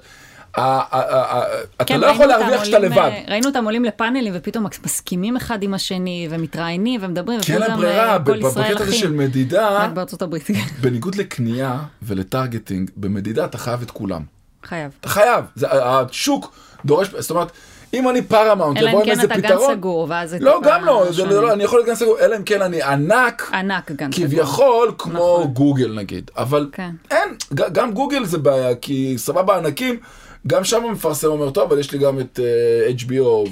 [0.52, 3.12] אתה כן, לא יכול להרוויח שאתה לבד.
[3.28, 7.40] ראינו אותם עולים לפאנלים ופתאום מסכימים אחד עם השני ומתראיינים ומדברים.
[7.42, 10.44] כן, הברירה, אה, בקטע הזה של מדידה, רק בארצות הברית.
[10.44, 10.54] כן.
[10.82, 14.22] בניגוד לקנייה ול targeting, במדידה אתה חייב את כולם.
[14.64, 14.92] חייב.
[15.00, 16.54] אתה חייב, השוק
[16.86, 17.52] דורש, זאת אומרת,
[17.94, 19.46] אם אני פארמאונט, יבוא עם איזה פתרון.
[19.46, 21.80] אלא אם כן אתה גן סגור, ואז זה לא, גם לא, זה לא, אני יכול
[21.80, 24.28] להיות גן סגור, אלא אם כן אני ענק, ענק גן סגור.
[24.28, 25.54] כביכול כמו נכון.
[25.54, 26.92] גוגל נגיד, אבל כן.
[27.12, 30.00] אין, גם גוגל זה בעיה, כי סבבה ענקים,
[30.48, 33.50] גם שם המפרסם אומר, טוב, אבל יש לי גם את uh, HBO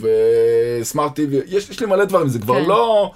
[0.82, 2.69] ו smart TV, יש, יש לי מלא דברים, זה כבר כן.
[2.69, 3.12] לא...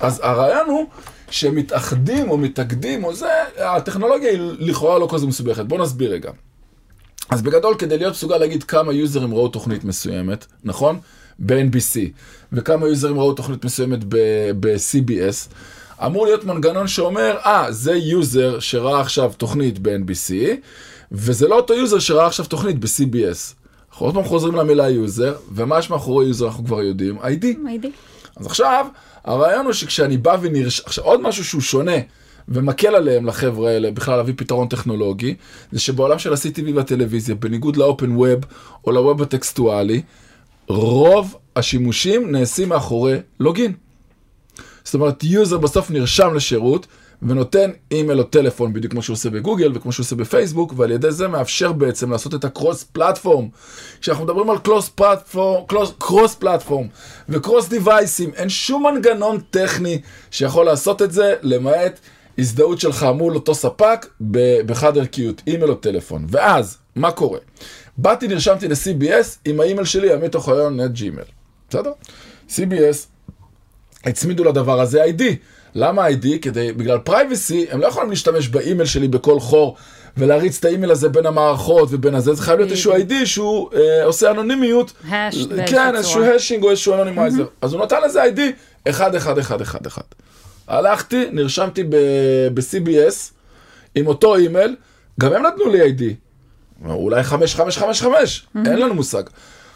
[0.00, 0.86] אז הרעיון הוא
[1.30, 5.64] שמתאחדים או מתאגדים או זה, הטכנולוגיה היא לכאורה לא כזו מסובכת.
[5.64, 6.30] בואו נסביר רגע.
[7.30, 10.98] אז בגדול, כדי להיות מסוגל להגיד כמה userים ראו תוכנית מסוימת, נכון?
[11.38, 11.98] ב-NBC,
[12.52, 13.98] וכמה userים ראו תוכנית מסוימת
[14.60, 15.54] ב-CBS,
[16.06, 20.32] אמור להיות מנגנון שאומר, אה, ah, זה user שראה עכשיו תוכנית ב-NBC,
[21.12, 23.54] וזה לא אותו user שראה עכשיו תוכנית ב-CBS.
[23.90, 27.18] אנחנו עוד פעם חוזרים למילה user, ומה יש מאחורי user אנחנו כבר יודעים?
[27.18, 27.44] ID.
[27.44, 27.86] ID.
[28.36, 28.86] אז עכשיו,
[29.24, 30.80] הרעיון הוא שכשאני בא ונרש...
[30.80, 31.96] עכשיו, עוד משהו שהוא שונה
[32.48, 35.34] ומקל עליהם, לחבר'ה האלה, בכלל להביא פתרון טכנולוגי,
[35.72, 38.40] זה שבעולם של ה-CTV והטלוויזיה, בניגוד ל open web
[38.86, 40.02] או ל web הטקסטואלי,
[40.68, 43.72] רוב השימושים נעשים מאחורי login.
[44.84, 46.86] זאת אומרת, user בסוף נרשם לשירות,
[47.22, 51.12] ונותן אימייל או טלפון בדיוק כמו שהוא עושה בגוגל וכמו שהוא עושה בפייסבוק, ועל ידי
[51.12, 53.48] זה מאפשר בעצם לעשות את ה cross platform.
[54.00, 55.64] כשאנחנו מדברים על cross platform,
[55.98, 56.86] cross platform
[57.28, 62.00] ו cross deviceים, אין שום מנגנון טכני שיכול לעשות את זה, למעט
[62.38, 64.06] הזדהות שלך מול אותו ספק
[64.66, 66.26] בחד ערכיות, אימייל או טלפון.
[66.28, 67.38] ואז, מה קורה?
[67.98, 71.26] באתי, נרשמתי ל-CBS עם האימייל שלי, עמית אוחיון, at ג'ימייל.
[71.68, 71.92] בסדר?
[72.48, 72.96] CBS,
[74.04, 75.22] הצמידו לדבר הזה ID.
[75.74, 76.26] למה ID?
[76.42, 79.76] כדי, בגלל privacy, הם לא יכולים להשתמש באימייל שלי בכל חור
[80.16, 84.04] ולהריץ את האימייל הזה בין המערכות ובין הזה, זה חייב להיות איזשהו ID שהוא אה,
[84.04, 84.92] עושה אנונימיות.
[85.10, 87.44] הש כן, איזשהו hashing או איזשהו anonymizer.
[87.62, 88.40] אז הוא נתן לזה ID
[88.88, 90.04] 11111.
[90.68, 93.32] הלכתי, נרשמתי ב-CBS
[93.94, 94.76] עם אותו אימייל,
[95.20, 96.02] גם הם נתנו לי ID.
[96.88, 99.22] אולי 5555, אין לנו מושג.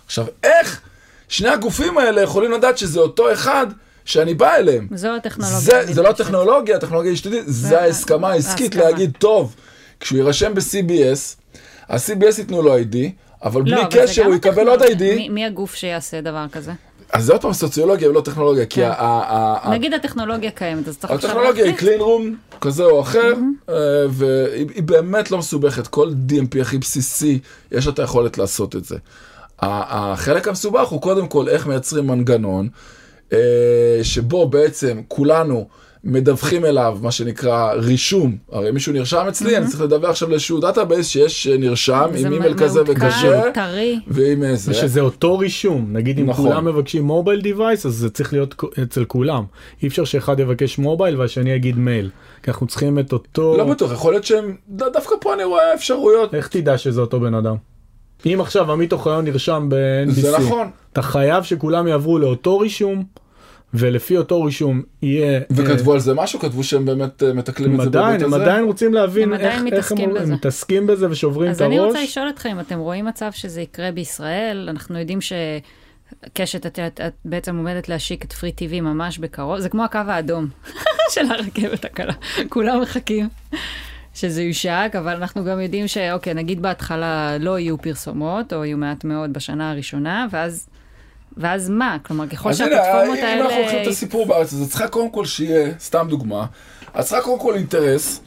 [0.07, 0.81] עכשיו, איך
[1.29, 3.67] שני הגופים האלה יכולים לדעת שזה אותו אחד
[4.05, 4.89] שאני בא אליהם.
[4.95, 5.61] זו הטכנולוגיה.
[5.61, 9.55] זה, זה לא הטכנולוגיה, הטכנולוגיה האשתותית, זה ההסכמה העסקית להגיד, טוב,
[10.01, 12.97] כשהוא יירשם ב-CBS, ה-CBS ייתנו לו ID,
[13.43, 15.03] אבל בלי לא, קשר הוא יקבל עוד ID.
[15.03, 16.73] מי, מי הגוף שיעשה דבר כזה?
[17.13, 18.91] אז זה עוד פעם סוציולוגיה ולא טכנולוגיה, כי כן.
[18.97, 19.71] ה...
[19.71, 21.31] נגיד הטכנולוגיה קיימת, אז צריך עכשיו...
[21.31, 23.33] הטכנולוגיה היא קלין רום כזה או אחר,
[23.69, 23.75] אה,
[24.11, 27.39] והיא באמת לא מסובכת, כל DMP הכי בסיסי,
[27.73, 28.97] יש את היכולת לעשות את זה.
[29.61, 32.69] החלק המסובך הוא קודם כל איך מייצרים מנגנון
[34.03, 35.67] שבו בעצם כולנו
[36.05, 41.09] מדווחים אליו מה שנקרא רישום, הרי מישהו נרשם אצלי, אני צריך לדווח עכשיו לאיזשהו database
[41.09, 43.51] שיש אה, נרשם עם אימייל כזה וכזה,
[44.07, 44.71] ועם איזה.
[44.71, 46.49] ושזה אותו רישום, נגיד אם נכון.
[46.49, 49.45] כולם מבקשים mobile device, אז זה צריך להיות אצל כולם.
[49.83, 52.11] אי אפשר שאחד יבקש mobile והשני יגיד מייל,
[52.43, 53.57] כי אנחנו צריכים את אותו...
[53.57, 56.35] לא בטוח, יכול להיות שהם, דווקא פה אני רואה אפשרויות.
[56.35, 57.57] איך תדע שזה אותו בן אדם?
[58.27, 60.71] אם עכשיו עמית אוחיון נרשם ב-NBC, זה נכון.
[60.93, 63.05] אתה חייב שכולם יעברו לאותו רישום.
[63.77, 65.41] ולפי אותו רישום יהיה...
[65.51, 66.39] וכתבו על זה משהו?
[66.39, 68.37] כתבו שהם באמת מתקלים את זה בבית הזה?
[68.37, 71.73] הם עדיין רוצים להבין איך, איך הם, הם מתעסקים בזה ושוברים את הראש.
[71.73, 74.69] אז אני רוצה לשאול אתכם, אתם רואים מצב שזה יקרה בישראל?
[74.71, 75.33] אנחנו יודעים ש...
[76.35, 79.99] קשת, את, את, את בעצם עומדת להשיק את פרי טיווי ממש בקרוב, זה כמו הקו
[80.07, 80.47] האדום
[81.15, 82.13] של הרכבת הקלה,
[82.49, 83.29] כולם מחכים
[84.15, 89.05] שזה יושק, אבל אנחנו גם יודעים שאוקיי, נגיד בהתחלה לא יהיו פרסומות, או יהיו מעט
[89.05, 90.67] מאוד בשנה הראשונה, ואז...
[91.37, 91.97] ואז מה?
[92.03, 93.35] כלומר, ככל שהפלטפורמות האלה...
[93.35, 96.47] אם אנחנו לוקחים את הסיפור בארץ, אז את צריכה קודם כל שיהיה, סתם דוגמה,
[96.99, 98.21] את צריכה קודם כל אינטרס,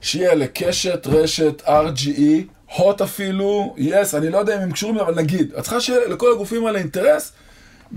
[0.00, 2.20] שיהיה לקשת, רשת, RGE,
[2.76, 6.32] הוט אפילו, יס, אני לא יודע אם הם קשורים, אבל נגיד, את צריכה שיהיה לכל
[6.32, 7.32] הגופים האלה אינטרס.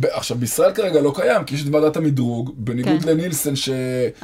[0.03, 3.09] עכשיו, בישראל כרגע לא קיים, כי יש את ועדת המדרוג, בניגוד כן.
[3.09, 3.69] לנילסון ש...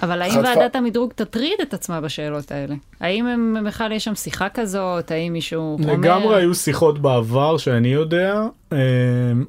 [0.03, 2.75] אבל האם ועדת המדרוג תטריד את עצמה בשאלות האלה?
[2.99, 5.11] האם הם, בכלל יש שם שיחה כזאת?
[5.11, 5.93] האם מישהו אומר...
[5.93, 8.77] לגמרי היו שיחות בעבר שאני יודע, אמ,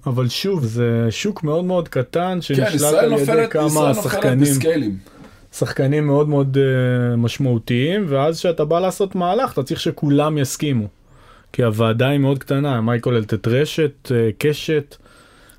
[0.07, 4.99] אבל שוב, זה שוק מאוד מאוד קטן, שנשלט כן, על ידי כמה שחקנים.
[5.53, 10.87] שחקנים מאוד מאוד uh, משמעותיים, ואז כשאתה בא לעשות מהלך, אתה צריך שכולם יסכימו.
[11.53, 13.35] כי הוועדה היא מאוד קטנה, מה היא כוללת?
[13.35, 14.97] את רשת, uh, קשת.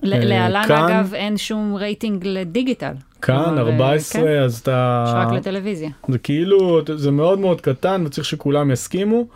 [0.03, 2.93] להלן כאן, אגב אין שום רייטינג לדיגיטל.
[3.21, 4.41] כאן 14 כן.
[4.43, 5.05] אז אתה...
[5.07, 5.89] יש רק לטלוויזיה.
[6.07, 9.27] זה כאילו זה מאוד מאוד קטן וצריך שכולם יסכימו.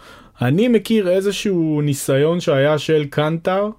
[0.41, 3.69] אני מכיר איזשהו ניסיון שהיה של קנטר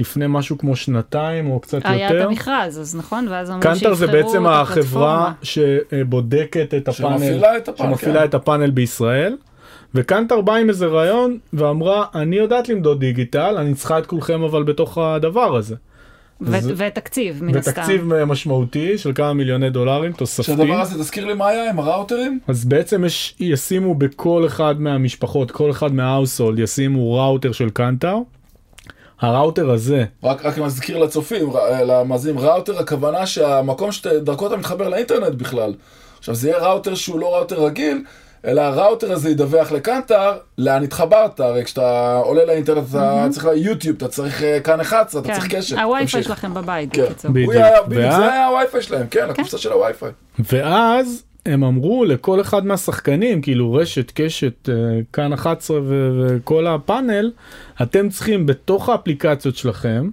[0.00, 2.14] לפני משהו כמו שנתיים או קצת היה יותר.
[2.14, 7.56] היה את המכרז, אז נכון, ואז אמרו קנטר זה בעצם החברה שבודקת את הפאנל, שמפעילה
[7.56, 8.24] את הפאנל, שמפעילה כן.
[8.24, 9.36] את הפאנל בישראל.
[9.94, 14.62] וקנטר באה עם איזה רעיון ואמרה אני יודעת למדוד דיגיטל אני צריכה את כולכם אבל
[14.62, 15.76] בתוך הדבר הזה.
[16.40, 17.70] ותקציב מן הסתם.
[17.70, 20.42] ותקציב משמעותי של כמה מיליוני דולרים תוספתי.
[20.42, 22.40] שהדבר הזה תזכיר לי מה היה עם הראוטרים?
[22.48, 28.16] אז בעצם יש, ישימו בכל אחד מהמשפחות כל אחד מה household ישימו ראוטר של קנטר.
[29.20, 30.04] הראוטר הזה.
[30.24, 31.50] רק, רק מזכיר לצופים,
[31.86, 35.74] למאזינים, ראוטר הכוונה שהמקום שדרכו אתה מתחבר לאינטרנט בכלל.
[36.18, 38.04] עכשיו זה יהיה ראוטר שהוא לא ראוטר רגיל,
[38.46, 44.08] אלא הראוטר הזה ידווח לקנטר לאן התחברת, הרי כשאתה עולה לאינטרנט אתה צריך ליוטיוב, אתה
[44.08, 45.78] צריך אה, כאן 11, אתה צריך קשת.
[45.78, 47.02] הווי-פיי שלכם בבית, כן.
[47.02, 47.32] בקיצור.
[47.94, 50.10] זה היה הווי-פיי שלהם, כן, הקופסה של הווי-פיי.
[50.52, 54.74] ואז הם אמרו לכל אחד מהשחקנים, כאילו רשת, קשת, אה,
[55.12, 57.30] כאן 11 וכל הפאנל,
[57.82, 60.10] אתם צריכים בתוך האפליקציות שלכם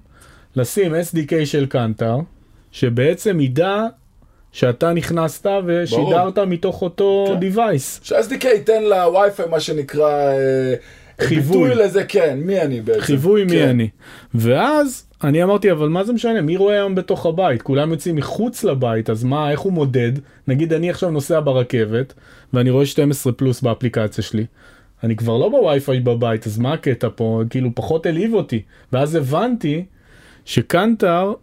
[0.56, 2.18] לשים SDK של קנטר,
[2.72, 3.86] שבעצם ידע
[4.52, 6.48] שאתה נכנסת ושידרת ברור.
[6.48, 7.48] מתוך אותו כן.
[7.48, 8.00] device.
[8.04, 10.74] ש-SDK ייתן לווי-פיי מה שנקרא אה,
[11.22, 13.02] חיווי לזה, כן, מי אני בעצם.
[13.02, 13.50] חיווי כן.
[13.56, 13.90] מי אני.
[14.34, 17.62] ואז אני אמרתי, אבל מה זה משנה, מי רואה היום בתוך הבית?
[17.62, 20.12] כולם יוצאים מחוץ לבית, אז מה, איך הוא מודד?
[20.48, 22.14] נגיד אני עכשיו נוסע ברכבת,
[22.54, 24.46] ואני רואה 12 פלוס באפליקציה שלי.
[25.04, 27.42] אני כבר לא בווי-פיי בבית, אז מה הקטע פה?
[27.50, 28.62] כאילו פחות העליב אותי.
[28.94, 29.86] ואז הבנתי
[30.46, 31.34] ש Kantar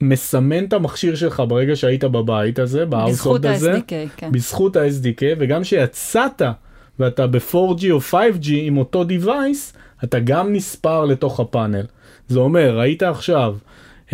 [0.00, 4.32] מסמן את המכשיר שלך ברגע שהיית בבית הזה, ב household הזה, ה-SDK, כן.
[4.32, 6.42] בזכות ה-SDK, וגם כשיצאת
[6.98, 11.84] ואתה ב-4G או 5G עם אותו device, אתה גם נספר לתוך הפאנל.
[12.28, 13.56] זה אומר, ראית עכשיו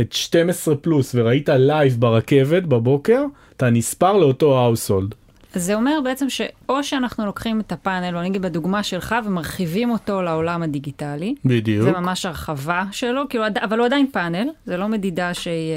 [0.00, 3.24] את 12 פלוס וראית live ברכבת בבוקר,
[3.56, 5.14] אתה נספר לאותו household.
[5.54, 10.62] זה אומר בעצם שאו שאנחנו לוקחים את הפאנל, או נגיד בדוגמה שלך, ומרחיבים אותו לעולם
[10.62, 11.34] הדיגיטלי.
[11.44, 11.84] בדיוק.
[11.84, 15.74] זה ממש הרחבה שלו, כאילו, אבל הוא עדיין פאנל, זה לא מדידה שהיא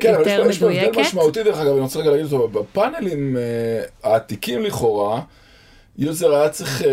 [0.00, 0.34] כן, יותר מדויקת.
[0.34, 4.06] כן, אבל יש פה הבדל משמעותי דרך אגב, אני רוצה רגע להגיד אותו, בפאנלים uh,
[4.06, 5.20] העתיקים לכאורה,
[5.98, 6.88] user היה צריך אה,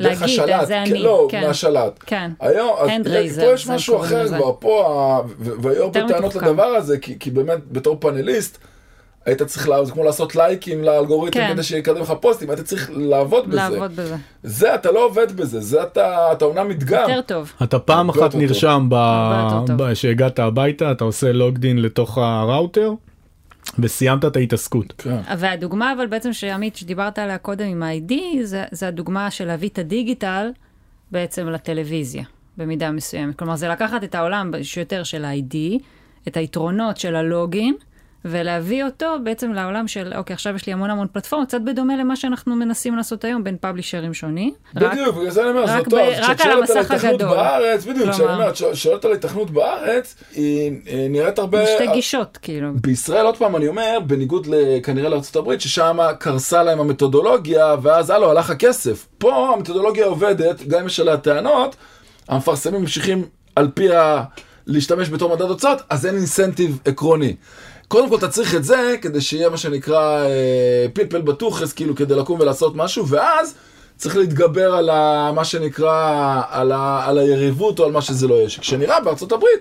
[0.00, 2.00] דרך השלט, זה אני, לא, כן, מהשלט.
[2.06, 2.76] כן, היום,
[3.40, 7.96] פה יש משהו אחר כבר, פה, והיו הרבה טענות לדבר הזה, כי, כי באמת בתור
[8.00, 8.58] פאנליסט,
[9.26, 11.52] היית צריך, לעבוד, זה כמו לעשות לייקים לאלגוריתם כן.
[11.52, 13.56] כדי שיקדם לך פוסטים, היית צריך לעבוד בזה.
[13.56, 14.16] לעבוד בזה.
[14.42, 17.10] זה, אתה לא עובד בזה, זה אתה, אתה אומנם מדגם.
[17.10, 17.52] יותר טוב.
[17.62, 19.94] אתה פעם אחת נרשם, ב...
[19.94, 22.92] שהגעת הביתה, אתה עושה login לתוך הראוטר.
[23.78, 24.94] וסיימת את ההתעסקות.
[24.98, 25.16] כן.
[25.38, 29.78] והדוגמה אבל בעצם שעמית שדיברת עליה קודם עם ה-ID זה, זה הדוגמה של להביא את
[29.78, 30.50] הדיגיטל
[31.10, 32.24] בעצם לטלוויזיה
[32.56, 33.36] במידה מסוימת.
[33.36, 35.56] כלומר זה לקחת את העולם שיותר של ה-ID,
[36.28, 37.74] את היתרונות של הלוגין,
[38.24, 42.16] ולהביא אותו בעצם לעולם של, אוקיי, עכשיו יש לי המון המון פלטפורמות, קצת בדומה למה
[42.16, 44.52] שאנחנו מנסים לעשות היום בין פאבלישרים שונים.
[44.74, 46.00] בדיוק, בגלל זה אני אומר, זה טוב.
[46.22, 47.28] רק על המסך הגדול.
[47.28, 50.72] בארץ, בדיוק, כשאני אומר, שואלת על התכנות בארץ, היא
[51.10, 51.66] נראית הרבה...
[51.66, 52.68] שתי גישות, כאילו.
[52.74, 54.46] בישראל, עוד פעם, אני אומר, בניגוד
[54.82, 59.06] כנראה לארה"ב, ששם קרסה להם המתודולוגיה, ואז הלו, הלך הכסף.
[59.18, 61.76] פה המתודולוגיה עובדת, גם אם יש עליה טענות,
[62.28, 63.24] המפרסמים ממשיכים
[63.56, 64.22] על פי ה...
[64.66, 67.36] להשתמש בתור מדד הוצאות, אז אין אינסנטיב עקרוני.
[67.90, 72.14] קודם כל אתה צריך את זה כדי שיהיה מה שנקרא אה, פלפל בטוחס, כאילו כדי
[72.14, 73.54] לקום ולעשות משהו, ואז
[73.96, 78.34] צריך להתגבר על ה, מה שנקרא, על, ה, על היריבות או על מה שזה לא
[78.34, 78.48] יהיה.
[78.48, 79.60] כשנראה בארצות הברית,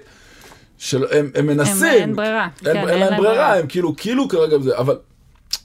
[0.78, 1.88] שהם הם מנסים.
[1.88, 2.48] הם, אין ברירה.
[2.66, 4.98] אין, כן, אין, להם ברירה, הם כאילו, כאילו כרגע זה, אבל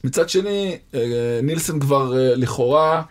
[0.04, 3.02] מצד שני, אה, נילסון כבר אה, לכאורה...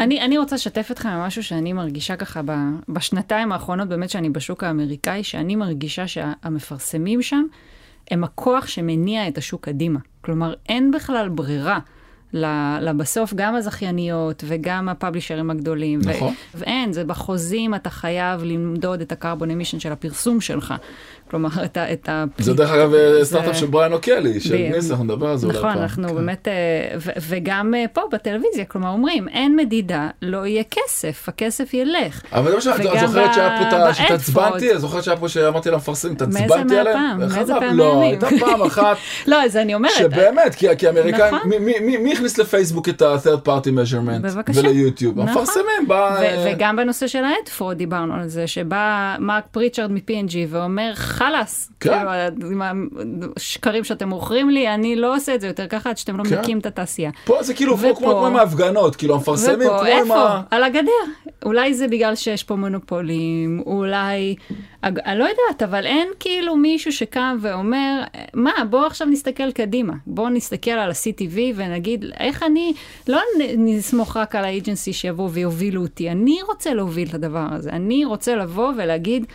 [0.00, 2.52] אני, אני רוצה לשתף אתכם במשהו שאני מרגישה ככה ב,
[2.88, 7.42] בשנתיים האחרונות, באמת שאני בשוק האמריקאי, שאני מרגישה שהמפרסמים שם
[8.10, 9.98] הם הכוח שמניע את השוק קדימה.
[10.20, 11.78] כלומר, אין בכלל ברירה.
[12.80, 16.00] לבסוף גם הזכייניות וגם הפאבלישרים הגדולים.
[16.04, 16.34] נכון.
[16.54, 20.74] ואין, זה בחוזים, אתה חייב למדוד את הקרבון אמישן של הפרסום שלך.
[21.30, 21.92] כלומר, את ה...
[21.92, 22.24] את ה...
[22.38, 23.20] זה דרך אגב זה...
[23.24, 26.14] סטארט-אפ של בריאן אוקלי, של ניס, אנחנו נדבר על זה נכון, אנחנו כן.
[26.14, 26.52] באמת, אה,
[26.98, 32.22] ו- וגם אה, פה בטלוויזיה, כלומר אומרים, אין מדידה, לא יהיה כסף, הכסף ילך.
[32.32, 32.76] אבל למשל, את
[33.06, 37.18] זוכרת שהיה פה, שהתעצבנתי, את זוכרת שהיה פה שאמרתי למפרסם, התעצבנתי עליהם?
[37.18, 37.76] מאיזה פעם?
[37.76, 38.96] לא, הייתה פעם אחת.
[39.26, 39.92] לא, אז אני אומרת.
[39.98, 41.50] שבאמת, כי אמריקאים, נכון.
[41.80, 44.50] מי הכניס לפייסבוק את ה-third party measurement?
[44.54, 45.20] וליוטיוב?
[45.20, 45.28] נכון.
[45.28, 45.88] המפרסמים.
[46.46, 51.70] וגם בנושא של האדפרוד דיברנו על זה, שבא מרק פריצ'רד מ-P&G ואומר, חלאס.
[51.80, 51.90] כן.
[51.90, 52.10] כאילו,
[52.50, 52.62] עם
[53.36, 56.40] השקרים שאתם מוכרים לי, אני לא עושה את זה יותר ככה עד שאתם לא כן.
[56.40, 57.10] מקים את התעשייה.
[57.24, 60.00] פה זה כאילו ופה, כמו עם ההפגנות, כאילו המפרסמים כמו איפה?
[60.00, 60.42] עם ה...
[60.50, 60.90] על הגדר.
[61.44, 64.34] אולי זה בגלל שיש פה מונופולים, אולי...
[64.82, 68.02] אני לא יודעת, אבל אין כאילו מישהו שקם ואומר,
[68.34, 69.92] מה, בואו עכשיו נסתכל קדימה.
[70.06, 72.72] בואו נסתכל על ה-CTV ונגיד, איך אני,
[73.08, 73.20] לא
[73.56, 77.70] נסמוך רק על האג'נסי שיבואו ויובילו אותי, אני רוצה להוביל את הדבר הזה.
[77.70, 79.26] אני רוצה לבוא ולהגיד,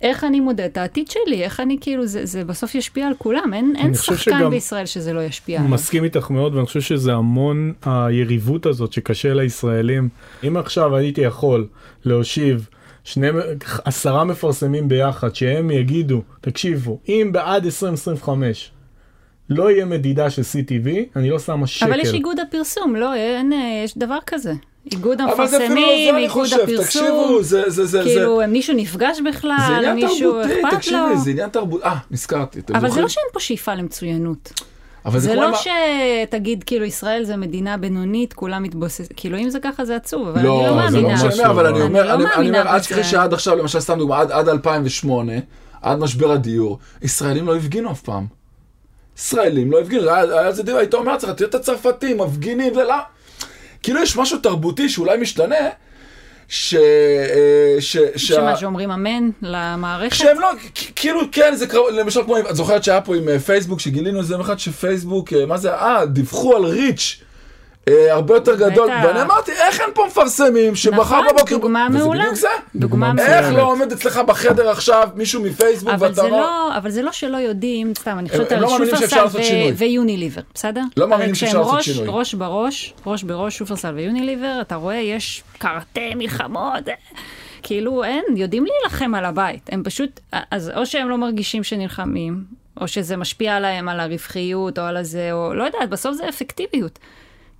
[0.00, 3.54] איך אני מודד את העתיד שלי, איך אני כאילו, זה, זה בסוף ישפיע על כולם,
[3.54, 5.70] אין, אין שחקן בישראל שזה לא ישפיע עליו.
[5.70, 10.08] מסכים איתך מאוד, ואני חושב שזה המון היריבות הזאת שקשה לישראלים.
[10.46, 11.66] אם עכשיו הייתי יכול
[12.04, 12.68] להושיב
[13.04, 13.28] שני,
[13.84, 18.70] עשרה מפרסמים ביחד, שהם יגידו, תקשיבו, אם בעד 2025
[19.50, 21.86] לא יהיה מדידה של CTV, אני לא שמה שקל.
[21.86, 23.52] אבל יש איגוד הפרסום, לא, אין,
[23.84, 24.52] יש דבר כזה.
[24.92, 28.46] איגוד המפרסמים, איגוד הפרסום, תקשיבו, זה, זה, זה, כאילו זה...
[28.46, 32.92] מישהו נפגש בכלל, זה עניין מישהו תרבותי, תקשיבי, זה עניין תרבותי, אה, נזכרתי, אבל זוכרים?
[32.94, 34.52] זה לא שאין פה שאיפה למצוינות.
[35.04, 35.56] אבל זה, זה לא מה...
[35.56, 40.42] שתגיד, כאילו, ישראל זה מדינה בינונית, כולם מתבוססים, כאילו, אם זה ככה זה עצוב, אבל
[40.42, 41.24] לא, אני לא מאמינה.
[41.24, 43.98] לא, זה לא אבל אני אומר, אני, אני אומר, אל תשכחי שעד עכשיו, למשל, סתם
[43.98, 45.32] דוגמא, עד, עד 2008,
[45.82, 48.26] עד משבר הדיור, ישראלים לא הפגינו אף פעם.
[49.18, 52.94] ישראלים לא הפגינו, היה זה דיור, היית אומר, צריך לתת את הצרפתים, מפגינים, ולא.
[53.86, 55.68] כאילו יש משהו תרבותי שאולי משתנה,
[56.48, 56.74] ש...
[56.74, 57.96] אה, ש...
[58.16, 60.16] שמה, שאומרים אמן למערכת?
[60.16, 60.48] שהם לא,
[60.96, 64.34] כאילו, כן, זה קרה, למשל כמו, את זוכרת שהיה פה עם אה, פייסבוק, שגילינו איזה
[64.34, 67.20] יום אחד שפייסבוק, אה, מה זה, אה, דיווחו על ריץ'.
[67.88, 71.56] אה, הרבה יותר גדול, ואני אמרתי, איך אין פה מפרסמים שמחר נכון, בבוקר...
[71.56, 72.20] דוגמה מעולה.
[72.20, 72.48] וזה בדיוק זה.
[72.74, 73.38] דוגמה מעולה.
[73.38, 76.28] איך לא עומד אצלך בחדר עכשיו מישהו מפייסבוק ואתה.
[76.28, 79.24] לא, אבל זה לא שלא יודעים, סתם, אני חושבת על לא שופרסל
[79.76, 80.80] ויוניליבר, בסדר?
[80.96, 82.06] לא מאמינים שאפשר לעשות שינוי.
[82.08, 86.84] ראש בראש, ראש בראש, שופרסל ויוניליבר, אתה רואה, יש קראטה, מלחמות.
[87.62, 89.68] כאילו, אין, יודעים להילחם על הבית.
[89.72, 90.20] הם פשוט,
[90.50, 92.44] אז או שהם לא מרגישים שנלחמים,
[92.80, 96.98] או שזה משפיע עליהם על הרווחיות, או על הזה, או לא יודעת, בסוף זה אפקטיביות.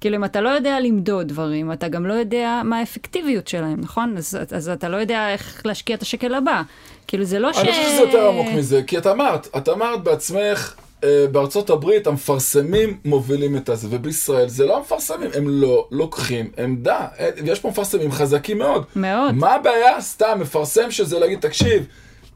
[0.01, 4.17] כאילו, אם אתה לא יודע למדוד דברים, אתה גם לא יודע מה האפקטיביות שלהם, נכון?
[4.17, 6.63] אז, אז אתה לא יודע איך להשקיע את השקל הבא.
[7.07, 7.59] כאילו, זה לא ש...
[7.59, 10.75] אני חושב שזה יותר עמוק מזה, כי את אמרת, את אמרת בעצמך,
[11.05, 17.07] אה, בארצות הברית המפרסמים מובילים את הזה, ובישראל זה לא המפרסמים, הם לא לוקחים עמדה.
[17.19, 18.85] אה, יש פה מפרסמים חזקים מאוד.
[18.97, 19.35] מאוד.
[19.35, 21.87] מה הבעיה סתם מפרסם שזה להגיד, תקשיב,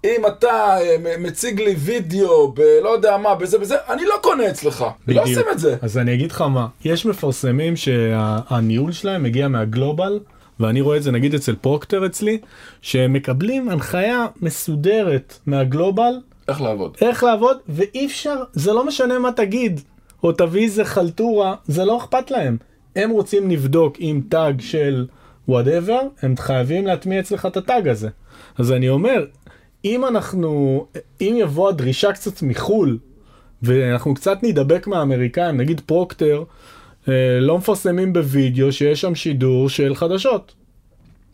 [0.05, 4.85] אם אתה אה, מציג לי וידאו בלא יודע מה, בזה בזה, אני לא קונה אצלך.
[5.07, 5.27] בדיוק.
[5.27, 5.77] לא עושים את זה.
[5.83, 10.21] אז אני אגיד לך מה, יש מפרסמים שהניהול שלהם מגיע מהגלובל,
[10.61, 12.39] ואני רואה את זה נגיד אצל Procter אצלי,
[12.83, 16.13] שהם מקבלים הנחיה מסודרת מה global.
[16.49, 16.97] איך לעבוד.
[17.01, 19.81] איך לעבוד, ואי אפשר, זה לא משנה מה תגיד,
[20.23, 22.57] או תביא איזה חלטורה, זה לא אכפת להם.
[22.97, 25.07] הם רוצים לבדוק עם tag של
[25.49, 28.09] whatever, הם חייבים להטמיע אצלך את ה tag הזה.
[28.59, 29.25] אז אני אומר,
[29.85, 30.87] אם אנחנו,
[31.21, 32.99] אם יבוא הדרישה קצת מחו"ל,
[33.63, 36.43] ואנחנו קצת נדבק מהאמריקאים, נגיד Procter,
[37.09, 40.55] אה, לא מפרסמים בווידאו שיש שם שידור של חדשות.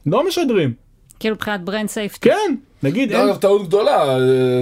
[0.07, 0.72] לא משדרים.
[1.20, 2.28] כאילו מבחינת brand safety.
[2.28, 3.28] כן, נגיד אין...
[3.28, 4.18] אגב, טעות גדולה,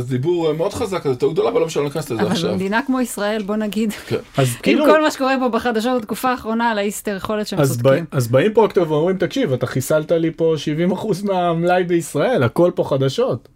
[0.09, 2.49] דיבור מאוד חזק, זה טעות גדולה, אבל לא משנה להיכנס לזה עכשיו.
[2.49, 4.16] אבל במדינה כמו ישראל, בוא נגיד, כן.
[4.39, 8.05] עם כאילו- כל מה שקורה פה בחדשות בתקופה האחרונה על האיסטר, יכול להיות שהם צודקים.
[8.11, 10.55] אז באים Procter ואומרים, תקשיב, אתה חיסלת לי פה
[10.93, 13.49] 70% מהמלאי בישראל, הכל פה חדשות.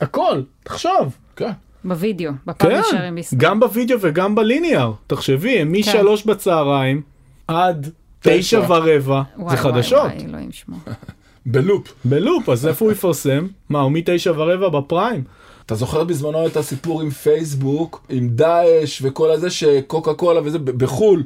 [0.00, 1.16] הכל, תחשוב.
[1.36, 1.50] כן.
[1.84, 3.40] בווידאו, ב publisher ים כן, בישראל.
[3.40, 4.92] גם בווידאו וגם בליניאר.
[5.06, 6.30] תחשבי, משלוש כן.
[6.30, 7.02] בצהריים
[7.48, 7.90] עד
[8.20, 9.98] תשע ורבע, זה חדשות.
[9.98, 10.76] וואי, וואי, אלוהים שמו.
[11.46, 11.92] בלופ.
[12.04, 13.46] בלופ, אז איפה הוא יפרסם?
[13.68, 15.24] מה, הוא מתשע ורבע בפריים?
[15.66, 21.22] אתה זוכר בזמנו את הסיפור עם פייסבוק, עם דאעש וכל הזה שקוקה קולה וזה בחו"ל,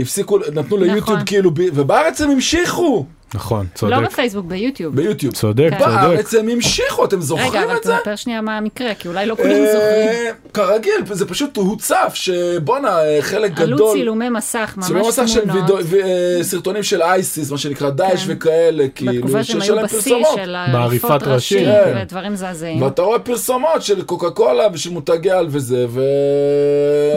[0.00, 1.24] הפסיקו, נתנו ליוטיוב נכון.
[1.26, 3.06] כאילו, ובארץ הם המשיכו.
[3.34, 3.92] נכון, צודק.
[3.92, 4.96] לא בפייסבוק, ביוטיוב.
[4.96, 5.34] ביוטיוב.
[5.34, 5.78] צודק, כן.
[5.78, 5.90] צודק.
[5.90, 7.58] בארץ הם המשיכו, אתם זוכרים את זה?
[7.58, 10.34] רגע, אבל תספר שנייה מה המקרה, כי אולי לא כולם אה, זוכרים.
[10.54, 13.72] כרגיל, זה פשוט הוצף, שבואנה, חלק גדול...
[13.72, 15.14] עלו צילומי מסך, ממש תמונות.
[15.14, 18.32] צילומי מסך של סרטונים של אייסיס, מה שנקרא דאעש כן.
[18.32, 22.82] וכאלה, כאילו, בתקופה שהם היו בשיא של עריפות ראשים ודברים מזעזעים.
[22.82, 26.02] ואתה רואה פרסומות של קוקה קולה ושל מותגי על וזה, ו...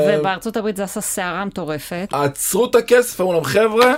[0.10, 2.08] ובארצות הברית זה עשה סערה מטורפת.
[2.12, 3.94] עצרו את הכסף, אמרו להם, חבר'ה,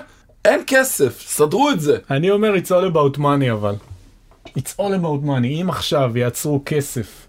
[0.48, 1.98] אין כסף, סדרו את זה.
[2.12, 3.76] אני אומר, it's all about money אבל.
[4.48, 5.62] it's all about money.
[5.62, 7.28] אם עכשיו יעצרו כסף,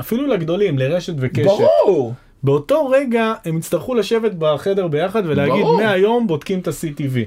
[0.00, 1.44] אפילו לגדולים, לרשת וקשת.
[1.44, 2.14] ברור.
[2.42, 7.18] באותו רגע הם יצטרכו לשבת בחדר ביחד ולהגיד, מהיום בודקים את ה-CTV.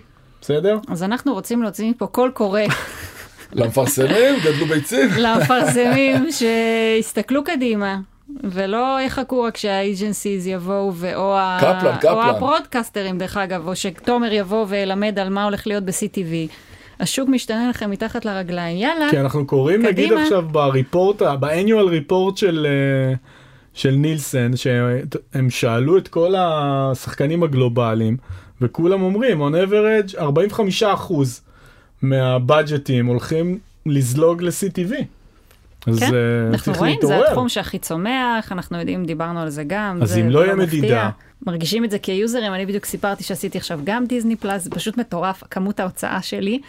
[0.41, 0.77] בסדר?
[0.87, 2.61] אז אנחנו רוצים להוציא מפה קול קורא.
[3.53, 5.09] למפרסמים, גדלו ביצים.
[5.17, 7.99] למפרסמים שיסתכלו קדימה,
[8.43, 12.13] ולא יחכו רק שה agencies יבואו, או, קפלן, קפלן.
[12.13, 16.51] או ה broadcaster ים דרך אגב, או שתומר יבוא וילמד על מה הולך להיות ב-CTV.
[16.99, 19.91] השוק משתנה לכם מתחת לרגליים, יאללה, כי אנחנו קוראים קדימה.
[19.91, 23.15] נגיד עכשיו בריפורט, באניואל ריפורט של, אה,
[23.73, 28.17] של נילסן, שהם שאלו את כל השחקנים הגלובליים,
[28.61, 31.41] וכולם אומרים, on average 45%
[32.01, 34.93] מהבאג'טים הולכים לזלוג ל-CTV.
[35.87, 37.17] אז כן, uh, אנחנו רואים, להתעורר.
[37.17, 39.99] זה התחום שהכי צומח, אנחנו יודעים, דיברנו על זה גם.
[40.01, 41.09] אז אם לא יהיה מדידה.
[41.47, 45.43] מרגישים את זה כיוזרים, אני בדיוק סיפרתי שעשיתי עכשיו גם דיסני פלאס, זה פשוט מטורף,
[45.49, 46.59] כמות ההוצאה שלי.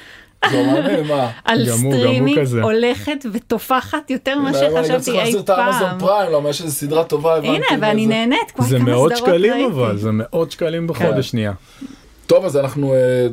[1.45, 5.99] על סטרימינג הולכת ותופחת יותר ממה שחשבתי אי פעם.
[6.33, 10.87] למה יש איזו סדרה טובה, הנה, ואני נהנית, זה מאות שקלים אבל, זה מאות שקלים
[10.87, 11.23] בחודש כן.
[11.23, 11.53] שנייה.
[12.27, 13.27] טוב, אז אנחנו אה,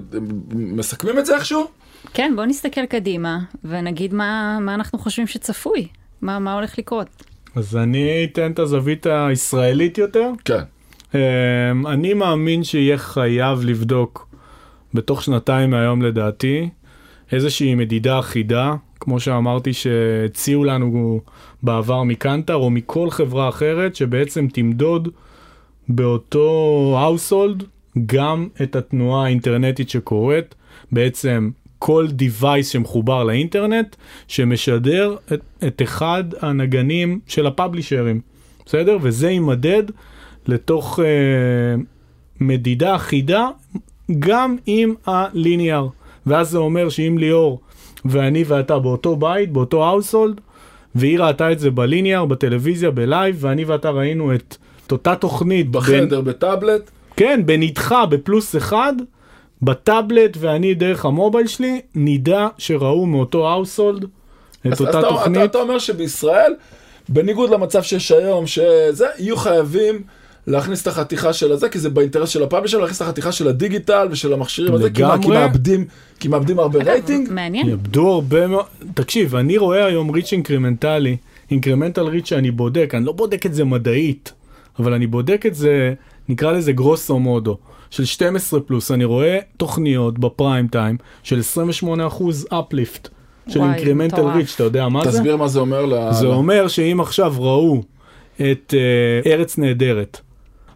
[0.51, 1.67] מסכמים את זה איכשהו?
[2.13, 5.87] כן, בוא נסתכל קדימה ונגיד מה, מה אנחנו חושבים שצפוי,
[6.21, 7.07] מה, מה הולך לקרות.
[7.55, 10.31] אז אני אתן את הזווית הישראלית יותר.
[10.45, 10.63] כן.
[11.15, 14.27] אמ, אני מאמין שיהיה חייב לבדוק
[14.93, 16.69] בתוך שנתיים מהיום לדעתי
[17.31, 21.19] איזושהי מדידה אחידה, כמו שאמרתי שהציעו לנו
[21.63, 25.09] בעבר מקנטר או מכל חברה אחרת, שבעצם תמדוד
[25.87, 27.63] באותו household
[28.05, 30.55] גם את התנועה האינטרנטית שקורית,
[30.91, 33.95] בעצם כל device שמחובר לאינטרנט,
[34.27, 38.21] שמשדר את, את אחד הנגנים של הפאבלישרים,
[38.65, 38.97] בסדר?
[39.01, 39.83] וזה יימדד
[40.47, 41.05] לתוך אה,
[42.39, 43.47] מדידה אחידה
[44.19, 45.87] גם עם ה linear.
[46.25, 47.59] ואז זה אומר שאם ליאור
[48.05, 50.41] ואני ואתה באותו בית, באותו household,
[50.95, 54.57] והיא ראתה את זה ב linear, בטלוויזיה, ב live, ואני ואתה ראינו את,
[54.87, 55.71] את אותה תוכנית.
[55.71, 56.91] בחדר, בין, בטאבלט?
[57.15, 58.93] כן, בנדחה, בפלוס אחד,
[59.61, 64.03] בטאבלט ואני דרך ה mobile שלי, נדע שראו מאותו household
[64.67, 65.37] את אז, אותה אז תוכנית.
[65.37, 66.53] אתה, אתה אומר שבישראל,
[67.09, 70.01] בניגוד למצב שיש היום, שזה, יהיו חייבים
[70.47, 73.47] להכניס את החתיכה של הזה, כי זה באינטרס של ה publisher, להכניס את החתיכה של
[73.47, 75.85] הדיגיטל ושל המכשירים הזה, כי, כי מאבדים,
[76.19, 77.31] כי מאבדים הרבה רייטינג.
[77.31, 77.69] מעניין.
[77.69, 81.17] יאבדו הרבה מאוד, תקשיב, אני רואה היום reach אינקרימנטלי,
[81.51, 84.33] incremental reach שאני בודק, אני לא בודק את זה מדעית,
[84.79, 85.93] אבל אני בודק את זה,
[86.29, 87.57] נקרא לזה grosso modo.
[87.89, 91.39] של 12 פלוס, אני רואה תוכניות בפריים טיים של
[91.83, 91.85] 28%
[92.49, 93.09] uplift.
[93.49, 95.11] של incremental reach, אתה יודע מה זה?
[95.11, 95.85] תסביר מה זה אומר.
[95.85, 96.13] ל...
[96.13, 97.81] זה אומר שאם עכשיו ראו
[98.35, 100.21] את uh, ארץ נהדרת,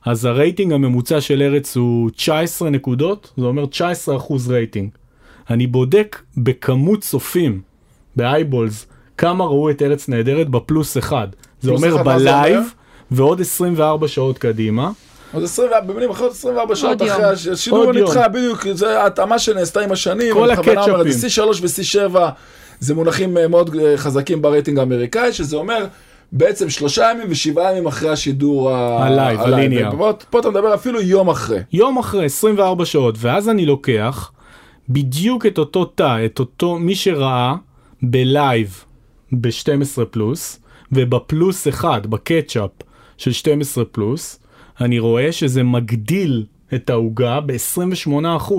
[0.05, 4.89] אז הרייטינג הממוצע של ארץ הוא 19 נקודות, זה אומר 19 אחוז רייטינג.
[5.49, 7.61] אני בודק בכמות צופים,
[8.15, 8.87] ב eyeballs,
[9.17, 11.27] כמה ראו את ארץ נהדרת בפלוס אחד.
[11.61, 12.63] זה אומר ב live
[13.11, 14.91] ועוד 24 שעות קדימה.
[15.33, 20.33] אז 24, במילים אחרות 24 שעות אחרי השידור נדחה, בדיוק, זה ההתאמה שנעשתה עם השנים.
[20.33, 21.43] כל ה catch-up ים.
[21.43, 22.17] C3 ו-C7
[22.79, 25.85] זה מונחים אה, מאוד אה, חזקים ברייטינג האמריקאי, שזה אומר
[26.31, 29.91] בעצם שלושה ימים ושבעה ימים אחרי השידור ה live, ה linear.
[30.29, 31.59] פה אתה מדבר אפילו יום אחרי.
[31.73, 34.31] יום אחרי, 24 שעות, ואז אני לוקח
[34.89, 37.55] בדיוק את אותו תא, את אותו מי שראה
[38.01, 38.83] ב live
[39.31, 40.59] ב-12 פלוס,
[40.91, 42.69] ובפלוס אחד, ב catch-up
[43.17, 44.39] של 12 פלוס,
[44.81, 48.53] אני רואה שזה מגדיל את העוגה ב-28%.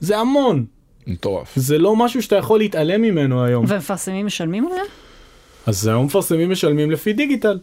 [0.00, 0.64] זה המון.
[1.06, 1.52] מטורף.
[1.56, 3.64] זה לא משהו שאתה יכול להתעלם ממנו היום.
[3.68, 4.80] ומפרסמים משלמים על זה?
[5.66, 7.58] אז היום מפרסמים משלמים לפי דיגיטל.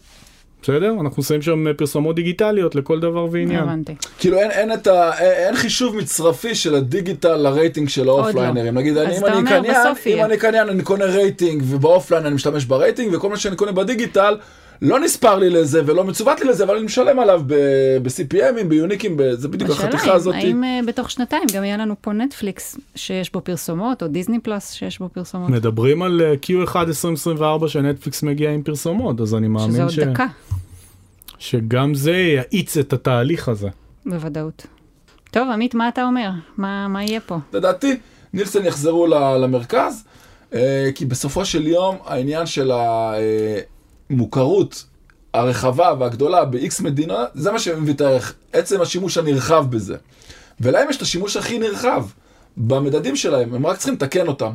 [0.64, 0.96] בסדר?
[1.02, 3.64] אנחנו שמים שם פרסומות דיגיטליות לכל דבר ועניין.
[3.64, 3.96] הבנתי.
[4.20, 8.26] כאילו אין, אין, את ה, אין חישוב מצרפי של הדיגיטל לרייטינג של לא.
[8.26, 8.78] ה offliner ים.
[8.78, 9.66] נגיד, אני, אם, אני קניין,
[10.08, 13.72] אם אני קניין אני קונה רייטינג וב offline אני משתמש ברייטינג וכל מה שאני קונה
[13.72, 14.38] בדיגיטל
[14.84, 18.73] לא נספר לי לזה ולא מצוות לי לזה, אבל אני משלם עליו ב-CPM ים, ב
[18.73, 20.36] unique ים, זה בדיוק החתיכה הזאת.
[20.36, 24.40] השאלה האם אה, בתוך שנתיים גם יהיה לנו פה נטפליקס שיש בו פרסומות, או דיסני
[24.40, 25.50] פלאס שיש בו פרסומות.
[25.50, 29.94] מדברים על אה, Q1 2024 שנטפליקס מגיע עם פרסומות, אז אני מאמין ש...
[29.94, 30.26] שזה עוד דקה.
[31.40, 33.70] שגם זה יאיץ את התהליך הזה.
[34.06, 34.68] בוודאות.
[35.32, 36.30] טוב, עמית, מה אתה אומר?
[36.58, 37.38] מה, מה יהיה פה?
[37.54, 37.98] לדעתי,
[38.34, 40.04] נילסון יחזרו למרכז,
[40.54, 42.72] אה, כי בסופו של יום העניין של
[44.10, 44.86] המוכרות
[45.34, 49.98] הרחבה והגדולה ב-X מדינה, זה מה שמביא את הערך, עצם השימוש הנרחב בזה.
[50.60, 52.06] ולהם יש את השימוש הכי נרחב
[52.58, 54.52] במדדים שלהם, הם רק צריכים לתקן אותם.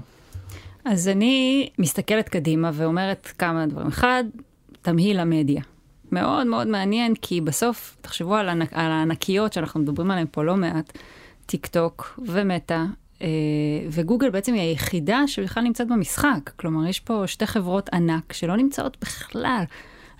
[0.84, 3.86] אז אני מסתכלת קדימה ואומרת כמה דברים.
[3.86, 4.24] אחד,
[4.82, 5.62] תמהיל המדיה.
[6.12, 10.56] מאוד מאוד מעניין, כי בסוף, תחשבו על, ענק, על הענקיות שאנחנו מדברים עליהן פה לא
[10.56, 10.98] מעט,
[11.46, 12.82] טיק טוק ומטא,
[13.90, 16.50] וגוגל בעצם היא היחידה שבכלל נמצאת במשחק.
[16.56, 19.64] כלומר, יש פה שתי חברות ענק שלא נמצאות בכלל.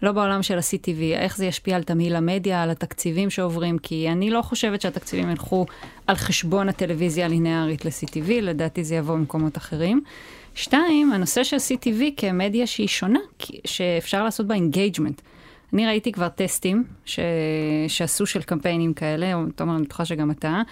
[0.03, 4.30] לא בעולם של ה-CTV, איך זה ישפיע על תמהיל המדיה, על התקציבים שעוברים, כי אני
[4.30, 5.66] לא חושבת שהתקציבים ילכו
[6.07, 10.03] על חשבון הטלוויזיה הלינארית ל-CTV, לדעתי זה יבוא במקומות אחרים.
[10.55, 13.20] שתיים, הנושא של CTV כמדיה שהיא שונה,
[13.64, 15.20] שאפשר לעשות בה engagement.
[15.73, 17.21] אני ראיתי כבר טסטים ש...
[17.89, 20.62] שעשו של קמפיינים כאלה, תומר, אני בטוחה שגם אתה,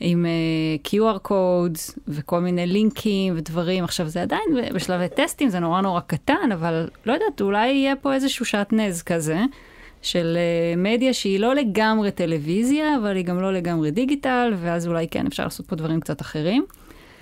[0.00, 3.84] עם uh, QR codes וכל מיני לינקים ודברים.
[3.84, 8.14] עכשיו, זה עדיין בשלבי טסטים, זה נורא נורא קטן, אבל לא יודעת, אולי יהיה פה
[8.14, 9.38] איזשהו שעטנז כזה.
[10.02, 10.38] של
[10.74, 15.26] uh, מדיה שהיא לא לגמרי טלוויזיה, אבל היא גם לא לגמרי דיגיטל, ואז אולי כן
[15.26, 16.64] אפשר לעשות פה דברים קצת אחרים.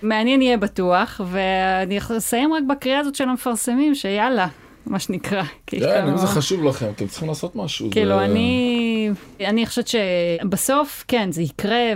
[0.02, 4.48] מעניין יהיה בטוח, ואני אסיים רק בקריאה הזאת של המפרסמים, שיאללה,
[4.86, 5.42] מה שנקרא.
[5.66, 7.90] כן, אם זה חשוב לכם, אתם צריכים לעשות משהו.
[7.90, 9.10] כאילו, אני,
[9.40, 11.92] אני חושבת שבסוף, כן, זה יקרה,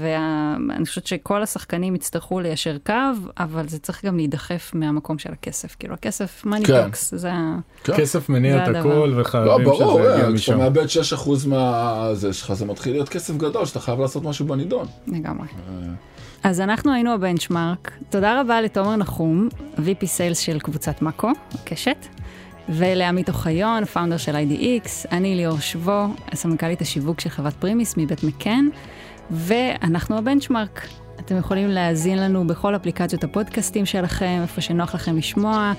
[0.00, 2.92] ואני חושבת שכל השחקנים יצטרכו ליישר קו,
[3.38, 5.76] אבל זה צריך גם להידחף מהמקום של הכסף.
[5.78, 6.88] כאילו, הכסף, money כן.
[6.88, 7.30] talks, זה
[7.84, 7.96] כן.
[7.96, 10.36] כסף מניע את הכל, וחייבים לא, ברור, שזה יגיע משם.
[10.36, 10.86] כשאתה מאבד
[11.44, 14.86] 6% מהזה שלך, זה מתחיל להיות כסף גדול, שאתה חייב לעשות משהו בנידון.
[15.06, 15.46] לגמרי.
[15.68, 15.88] אה.
[16.44, 17.90] אז אנחנו היינו ה benchmark.
[18.10, 21.30] תודה רבה לתומר נחום, VP sales של קבוצת מאקו,
[21.64, 22.06] קשת.
[22.68, 28.64] ולעמית אוחיון, founder של IDX, אני ליאור שבו, סמנכ"לית השיווק של חברת פרימיס מבית מקן,
[29.30, 30.88] ואנחנו ה benchmark.
[31.20, 35.72] אתם יכולים להאזין לנו בכל אפליקציות הפודקאסטים שלכם, איפה שנוח לכם לשמוע.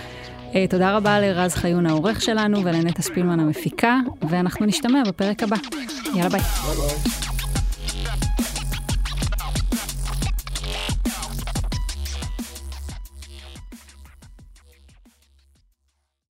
[0.55, 5.57] אה, תודה רבה לרז חיון העורך שלנו ולנטע ספילמן המפיקה, ואנחנו נשתמע בפרק הבא.
[6.15, 6.41] יאללה ביי.
[6.41, 7.34] ביי ביי.